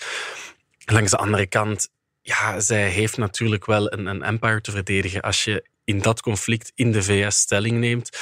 Langs 0.86 1.12
de 1.12 1.18
andere 1.18 1.48
kant 1.48 1.90
ja, 2.24 2.60
zij 2.60 2.90
heeft 2.90 3.18
natuurlijk 3.18 3.66
wel 3.66 3.94
een, 3.94 4.06
een 4.06 4.24
empire 4.24 4.62
te 4.62 4.72
verdedigen. 4.72 5.22
Als 5.22 5.44
je 5.44 5.66
in 5.84 6.00
dat 6.00 6.22
conflict 6.22 6.72
in 6.76 6.92
de 6.92 7.04
VS 7.04 7.38
stelling 7.38 7.78
neemt, 7.78 8.18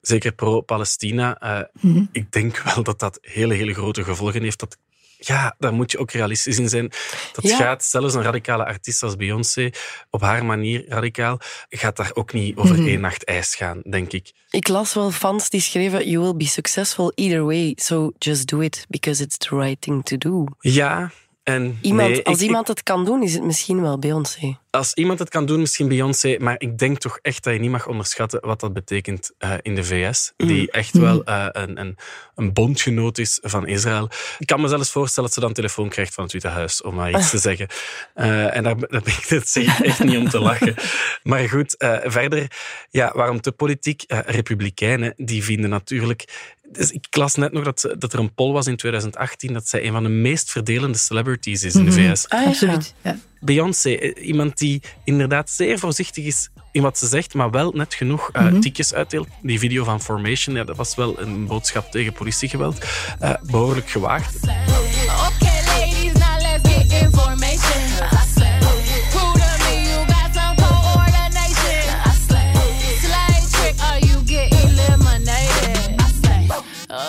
zeker 0.00 0.32
pro-Palestina, 0.32 1.42
uh, 1.42 1.60
mm 1.80 2.08
ik 2.12 2.32
denk 2.32 2.58
wel 2.74 2.82
dat 2.82 2.98
dat 2.98 3.18
hele, 3.20 3.54
hele 3.54 3.74
grote 3.74 4.04
gevolgen 4.04 4.42
heeft. 4.42 4.58
Dat, 4.58 4.76
ja, 5.18 5.54
daar 5.58 5.72
moet 5.72 5.90
je 5.90 5.98
ook 5.98 6.10
realistisch 6.10 6.58
in 6.58 6.68
zijn. 6.68 6.92
Dat 7.32 7.48
ja. 7.48 7.56
gaat 7.56 7.84
zelfs 7.84 8.14
een 8.14 8.22
radicale 8.22 8.64
artiest 8.64 9.02
als 9.02 9.16
Beyoncé, 9.16 9.70
op 10.10 10.20
haar 10.20 10.44
manier 10.44 10.88
radicaal, 10.88 11.38
gaat 11.68 11.96
daar 11.96 12.10
ook 12.14 12.32
niet 12.32 12.56
over 12.56 12.76
mm 12.78 12.86
één 12.86 13.00
nacht 13.00 13.24
ijs 13.24 13.54
gaan, 13.54 13.80
denk 13.90 14.12
ik. 14.12 14.32
Ik 14.50 14.68
las 14.68 14.94
wel 14.94 15.10
fans 15.10 15.50
die 15.50 15.60
schreven: 15.60 16.08
You 16.08 16.22
will 16.22 16.36
be 16.36 16.46
successful 16.46 17.12
either 17.14 17.44
way, 17.44 17.72
so 17.76 18.12
just 18.18 18.46
do 18.46 18.60
it 18.60 18.86
because 18.88 19.22
it's 19.22 19.36
the 19.36 19.56
right 19.56 19.80
thing 19.80 20.04
to 20.04 20.16
do. 20.16 20.46
Ja, 20.58 21.10
en 21.42 21.78
iemand, 21.80 22.08
nee, 22.08 22.24
als 22.24 22.40
ik, 22.40 22.46
iemand 22.46 22.68
het 22.68 22.82
kan 22.82 23.04
doen, 23.04 23.22
is 23.22 23.34
het 23.34 23.42
misschien 23.42 23.80
wel 23.80 23.98
Beyoncé. 23.98 24.58
Als 24.70 24.94
iemand 24.94 25.18
het 25.18 25.28
kan 25.28 25.46
doen, 25.46 25.60
misschien 25.60 25.88
Beyoncé. 25.88 26.36
Maar 26.40 26.54
ik 26.58 26.78
denk 26.78 26.98
toch 26.98 27.18
echt 27.22 27.44
dat 27.44 27.52
je 27.52 27.58
niet 27.58 27.70
mag 27.70 27.86
onderschatten 27.86 28.40
wat 28.40 28.60
dat 28.60 28.72
betekent 28.72 29.32
uh, 29.38 29.54
in 29.62 29.74
de 29.74 29.84
VS. 29.84 30.32
Mm. 30.36 30.46
Die 30.46 30.70
echt 30.70 30.98
wel 30.98 31.28
uh, 31.28 31.46
een, 31.52 31.80
een, 31.80 31.96
een, 32.34 32.52
bondgenoot 32.52 33.18
is 33.18 33.38
van 33.42 33.66
Israël. 33.66 34.08
Ik 34.38 34.46
kan 34.46 34.60
me 34.60 34.68
zelfs 34.68 34.90
voorstellen 34.90 35.28
dat 35.28 35.38
ze 35.38 35.44
dan 35.44 35.52
telefoon 35.54 35.88
krijgt 35.88 36.14
van 36.14 36.24
het 36.24 36.32
Witte 36.32 36.48
Huis, 36.48 36.82
om 36.82 36.94
maar 36.94 37.18
iets 37.18 37.30
te 37.30 37.38
zeggen. 37.48 37.68
Uh, 38.14 38.56
en 38.56 38.62
daar, 38.62 38.78
daar 38.78 39.02
ben 39.02 39.14
ik 39.14 39.26
het 39.28 39.56
echt 39.82 40.04
niet 40.04 40.16
om 40.16 40.28
te 40.28 40.40
lachen. 40.40 40.74
Maar 41.22 41.48
goed, 41.48 41.74
verder, 42.04 42.50
ja, 42.90 43.12
waarom 43.14 43.40
te 43.40 43.52
politiek? 43.52 44.04
Republikeinen, 44.06 45.14
die 45.16 45.44
vinden 45.44 45.70
natuurlijk 45.70 46.24
dus 46.72 46.90
ik 46.90 47.06
las 47.16 47.34
net 47.34 47.52
nog 47.52 47.64
dat, 47.64 47.94
dat 47.98 48.12
er 48.12 48.18
een 48.18 48.34
poll 48.34 48.52
was 48.52 48.66
in 48.66 48.76
2018 48.76 49.52
dat 49.52 49.68
zij 49.68 49.84
een 49.86 49.92
van 49.92 50.02
de 50.02 50.08
meest 50.08 50.50
verdelende 50.50 50.98
celebrities 50.98 51.62
is 51.62 51.74
in 51.74 51.84
de 51.84 51.90
Mhm. 52.00 52.12
VS. 52.12 52.28
Ah, 52.28 52.40
ja. 52.42 52.46
Absoluut. 52.48 52.94
Ja. 53.02 53.16
Beyoncé, 53.40 53.90
eh, 53.94 54.26
iemand 54.26 54.58
die 54.58 54.82
inderdaad 55.04 55.50
zeer 55.50 55.78
voorzichtig 55.78 56.24
is 56.24 56.48
in 56.72 56.82
wat 56.82 56.98
ze 56.98 57.06
zegt, 57.06 57.34
maar 57.34 57.50
wel 57.50 57.72
net 57.72 57.94
genoeg 57.94 58.30
uh, 58.32 58.42
Mhm. 58.42 58.60
tikjes 58.60 58.94
uitdeelt. 58.94 59.28
Die 59.42 59.58
video 59.58 59.84
van 59.84 60.00
Formation, 60.00 60.56
ja, 60.56 60.64
dat 60.64 60.76
was 60.76 60.94
wel 60.94 61.20
een 61.20 61.46
boodschap 61.46 61.90
tegen 61.90 62.12
politiegeweld. 62.12 62.84
Uh, 63.22 63.34
behoorlijk 63.42 63.90
gewaagd. 63.90 64.36
Okay, 64.42 65.64
ladies, 65.66 66.12
now 66.12 66.40
let's 66.40 66.68
get 66.88 67.10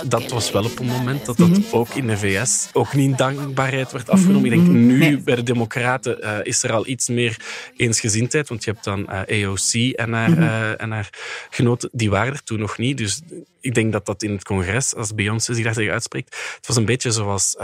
dat 0.05 0.31
was 0.31 0.51
wel 0.51 0.63
op 0.65 0.79
een 0.79 0.85
moment 0.85 1.25
dat 1.25 1.37
dat 1.37 1.49
Mhm. 1.49 1.61
ook 1.71 1.89
in 1.89 2.07
de 2.07 2.17
VS 2.17 2.69
ook 2.73 2.93
niet 2.93 3.09
in 3.09 3.15
dankbaarheid 3.15 3.91
werd 3.91 4.09
afgenomen. 4.09 4.45
Ik 4.45 4.51
denk 4.51 4.67
mhm. 4.67 4.85
nu 4.85 4.97
Nee. 4.97 5.17
bij 5.17 5.35
de 5.35 5.43
Democraten 5.43 6.21
eh, 6.21 6.37
is 6.43 6.63
er 6.63 6.71
al 6.73 6.87
iets 6.87 7.07
meer 7.07 7.37
eensgezindheid, 7.77 8.49
want 8.49 8.63
je 8.63 8.71
hebt 8.71 8.83
dan 8.83 9.07
eh, 9.09 9.43
AOC 9.45 9.73
en 9.95 10.13
haar, 10.13 10.29
Mhm. 10.31 10.41
eh, 10.41 10.81
en 10.81 10.91
haar 10.91 11.09
genoten, 11.49 11.89
die 11.91 12.09
waren 12.09 12.33
er 12.33 12.43
toen 12.43 12.59
nog 12.59 12.77
niet. 12.77 12.97
Dus 12.97 13.21
ik 13.61 13.73
denk 13.73 13.91
dat 13.91 14.05
dat 14.05 14.23
in 14.23 14.31
het 14.31 14.43
congres, 14.43 14.95
als 14.95 15.13
Beyoncé 15.15 15.53
zich 15.53 15.63
daar 15.63 15.73
tegen 15.73 15.93
uitspreekt, 15.93 16.53
het 16.57 16.67
was 16.67 16.75
een 16.75 16.85
beetje 16.85 17.11
zoals 17.11 17.55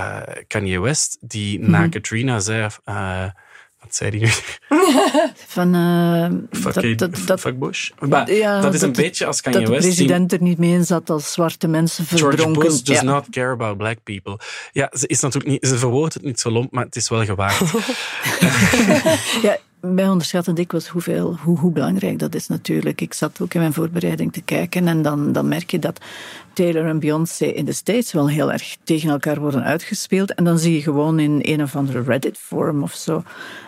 Kanye 0.47 0.79
West, 0.79 1.17
die 1.21 1.59
na. 1.59 1.87
Katrina 1.87 2.39
zei... 2.39 2.67
wat 3.79 3.95
zei 3.95 4.09
die 4.11 4.19
nu? 4.19 4.27
Van, 5.47 5.75
eh, 5.75 6.59
Fuck, 6.61 6.73
dat, 6.73 7.11
dat, 7.11 7.27
dat, 7.27 7.39
fuck 7.39 7.59
Bush. 7.59 7.89
Maar 7.99 8.31
ja, 8.31 8.61
dat 8.61 8.73
is 8.73 8.81
een 8.81 8.91
de- 8.91 9.01
beetje 9.01 9.25
als 9.25 9.41
dat 9.41 9.53
Kanye 9.53 9.65
de 9.67 9.71
West... 9.71 9.83
die- 9.85 9.93
president 9.95 10.31
er 10.33 10.41
niet 10.41 10.57
mee 10.57 10.71
in 10.73 10.85
zat 10.85 11.09
als 11.09 11.31
zwarte 11.31 11.67
mensen 11.67 12.05
George 12.05 12.25
verdronken. 12.25 12.61
Bush 12.69 12.79
does 12.81 12.95
Ja. 12.97 13.03
not 13.03 13.25
care 13.29 13.51
about 13.51 13.77
black 13.77 13.97
people. 14.03 14.39
Ja, 14.71 14.91
ze, 14.97 15.07
is 15.07 15.19
natuurlijk 15.19 15.51
niet, 15.51 15.67
ze 15.67 15.77
verwoordt 15.77 16.13
het 16.13 16.23
niet 16.23 16.39
zo 16.39 16.51
lomp, 16.51 16.71
maar 16.71 16.85
het 16.85 16.95
is 16.95 17.09
wel 17.09 17.25
gewaagd. 17.25 17.61
Ja, 19.41 19.57
wij 19.79 20.09
onderschatten 20.09 20.55
dikwijls 20.55 20.87
hoeveel, 20.87 21.37
hoe, 21.43 21.57
hoe 21.57 21.71
belangrijk 21.71 22.19
dat 22.19 22.35
is 22.35 22.47
natuurlijk. 22.47 23.01
Ik 23.01 23.13
zat 23.13 23.41
ook 23.41 23.53
in 23.53 23.59
mijn 23.59 23.73
voorbereiding 23.73 24.33
te 24.33 24.41
kijken 24.41 24.87
en 24.87 25.01
dan, 25.01 25.31
dan 25.31 25.47
merk 25.47 25.71
je 25.71 25.79
dat 25.79 25.99
Taylor 26.53 26.85
en 26.85 26.99
Beyoncé 26.99 27.45
in 27.45 27.65
de 27.65 27.73
States 27.73 28.11
wel 28.11 28.29
heel 28.29 28.51
erg 28.51 28.77
tegen 28.83 29.09
elkaar 29.09 29.39
worden 29.39 29.63
uitgespeeld. 29.63 30.33
En 30.33 30.43
dan 30.43 30.59
zie 30.59 30.73
je 30.73 30.81
gewoon 30.81 31.19
in 31.19 31.39
een 31.41 31.61
of 31.61 31.75
andere 31.75 32.01
Reddit-forum 32.01 32.83
of 32.83 32.93
zo, 32.93 33.23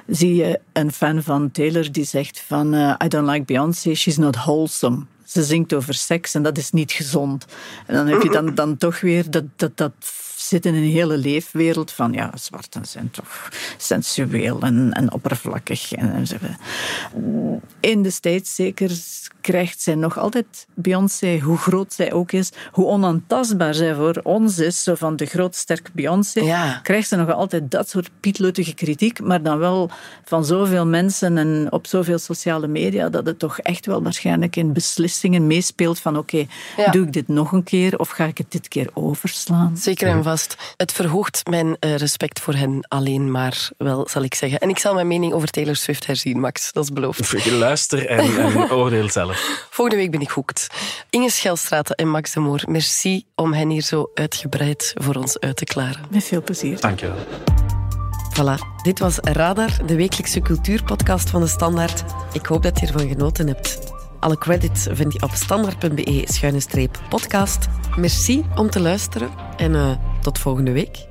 zie 0.08 0.36
je 0.36 0.60
een 0.74 0.92
fan 0.92 1.24
van 1.24 1.52
Taylor 1.52 1.92
die 1.92 2.06
zegt 2.06 2.44
van 2.48 2.74
eh, 2.74 2.96
I 3.04 3.08
don't 3.08 3.30
like 3.30 3.44
Beyoncé, 3.46 3.94
she's 3.94 4.18
not 4.18 4.36
wholesome. 4.36 5.06
Ze 5.26 5.44
zingt 5.44 5.74
over 5.74 5.94
seks 5.94 6.34
en 6.34 6.44
dat 6.44 6.58
is 6.58 6.72
niet 6.72 6.92
gezond. 6.92 7.46
En 7.86 7.96
dan 7.96 8.08
heb 8.08 8.22
je 8.22 8.30
dan, 8.30 8.56
dan 8.56 8.78
toch 8.78 9.00
weer 9.00 9.32
dat, 9.32 9.44
dat, 9.56 9.78
dat 9.78 9.94
zit 10.48 10.66
in 10.66 10.74
een 10.76 10.92
hele 10.92 11.18
leefwereld 11.18 11.92
van 11.92 12.12
ja, 12.14 12.32
zwarten 12.36 12.86
zijn 12.86 13.12
toch 13.12 13.50
sensueel 13.78 14.62
en, 14.62 14.92
en 14.92 15.12
oppervlakkig. 15.14 15.94
En, 15.94 16.14
en 16.14 16.28
zo. 16.28 16.36
In 17.80 18.02
de 18.04 18.10
States 18.10 18.56
zeker 18.56 18.92
krijgt 19.42 19.82
zij 19.82 19.96
nog 19.96 20.18
altijd, 20.18 20.68
Beyoncé, 20.74 21.40
hoe 21.40 21.58
groot 21.58 21.94
zij 21.94 22.14
ook 22.14 22.32
is, 22.32 22.52
hoe 22.72 22.86
onaantastbaar 22.86 23.74
zij 23.74 23.96
voor 23.96 24.20
ons 24.24 24.60
is, 24.60 24.84
zo 24.84 24.96
van 24.96 25.16
de 25.16 25.26
groot 25.26 25.56
sterke 25.56 25.90
Beyoncé, 25.94 26.40
Ja. 26.42 26.80
krijgt 26.84 27.08
ze 27.08 27.16
nog 27.16 27.32
altijd 27.32 27.72
dat 27.72 27.90
soort 27.90 28.10
pietluttige 28.20 28.74
kritiek, 28.74 29.22
maar 29.22 29.42
dan 29.44 29.58
wel 29.58 29.90
van 30.24 30.46
zoveel 30.46 30.86
mensen 30.86 31.38
en 31.38 31.68
op 31.72 31.88
zoveel 31.88 32.18
sociale 32.18 32.68
media, 32.68 33.10
dat 33.10 33.26
het 33.26 33.40
toch 33.40 33.60
echt 33.60 33.86
wel 33.86 34.04
waarschijnlijk 34.04 34.56
in 34.56 34.74
beslissingen 34.74 35.48
meespeelt 35.48 36.00
van 36.00 36.18
oké, 36.18 36.46
Ja. 36.78 36.92
doe 36.92 37.06
ik 37.06 37.14
dit 37.14 37.28
nog 37.28 37.52
een 37.52 37.64
keer 37.64 38.00
of 38.00 38.10
ga 38.10 38.26
ik 38.26 38.38
het 38.38 38.52
dit 38.52 38.68
keer 38.68 38.90
overslaan? 38.94 39.78
Zeker 39.78 40.08
en 40.08 40.24
Het 40.78 40.92
verhoogt 40.92 41.48
mijn 41.50 41.78
eh, 41.80 41.96
respect 41.96 42.40
voor 42.40 42.54
hen 42.54 42.86
alleen 42.88 43.32
maar 43.32 43.70
wel, 43.78 44.08
zal 44.10 44.24
ik 44.24 44.34
zeggen. 44.34 44.60
En 44.60 44.70
ik 44.70 44.80
zal 44.80 44.94
mijn 44.94 45.08
mening 45.08 45.34
over 45.34 45.50
Taylor 45.50 45.76
Swift 45.76 46.08
herzien, 46.08 46.40
Max. 46.40 46.72
Dat 46.72 46.84
is 46.84 46.90
beloofd. 46.90 47.50
Luister 47.52 48.08
en, 48.08 48.38
en 48.38 48.72
oordeel 48.72 49.10
zelf. 49.10 49.68
Volgende 49.70 50.02
week 50.02 50.12
ben 50.12 50.22
ik 50.22 50.30
hoekt. 50.30 50.68
Inge 51.10 51.30
Schelstraten 51.30 51.96
en 51.96 52.10
Max 52.10 52.34
de 52.34 52.40
Moor, 52.40 52.62
merci 52.68 53.26
om 53.36 53.54
hen 53.54 53.70
hier 53.70 53.82
zo 53.82 54.12
uitgebreid 54.14 54.94
voor 54.96 55.16
ons 55.16 55.40
uit 55.40 55.56
te 55.56 55.66
klaren. 55.66 56.06
Met 56.10 56.24
veel 56.24 56.44
plezier. 56.44 56.80
Dankjewel. 56.80 57.16
Voilà, 58.34 58.84
dit 58.84 59.00
was 59.00 59.18
Radar, 59.22 59.86
de 59.86 59.96
wekelijkse 59.96 60.42
cultuurpodcast 60.42 61.30
van 61.30 61.42
de 61.42 61.48
Standaard. 61.48 62.04
Ik 62.34 62.46
hoop 62.46 62.64
dat 62.64 62.80
je 62.80 62.88
ervan 62.88 63.08
genoten 63.08 63.48
hebt. 63.48 63.80
Alle 64.22 64.38
credits 64.38 64.88
vind 64.92 65.14
je 65.14 65.22
op 65.22 65.32
standaard.be-podcast. 65.32 67.68
Merci 67.98 68.46
om 68.56 68.70
te 68.70 68.80
luisteren 68.80 69.30
en 69.58 69.76
eh, 69.76 69.92
tot 70.22 70.40
volgende 70.40 70.72
week. 70.72 71.11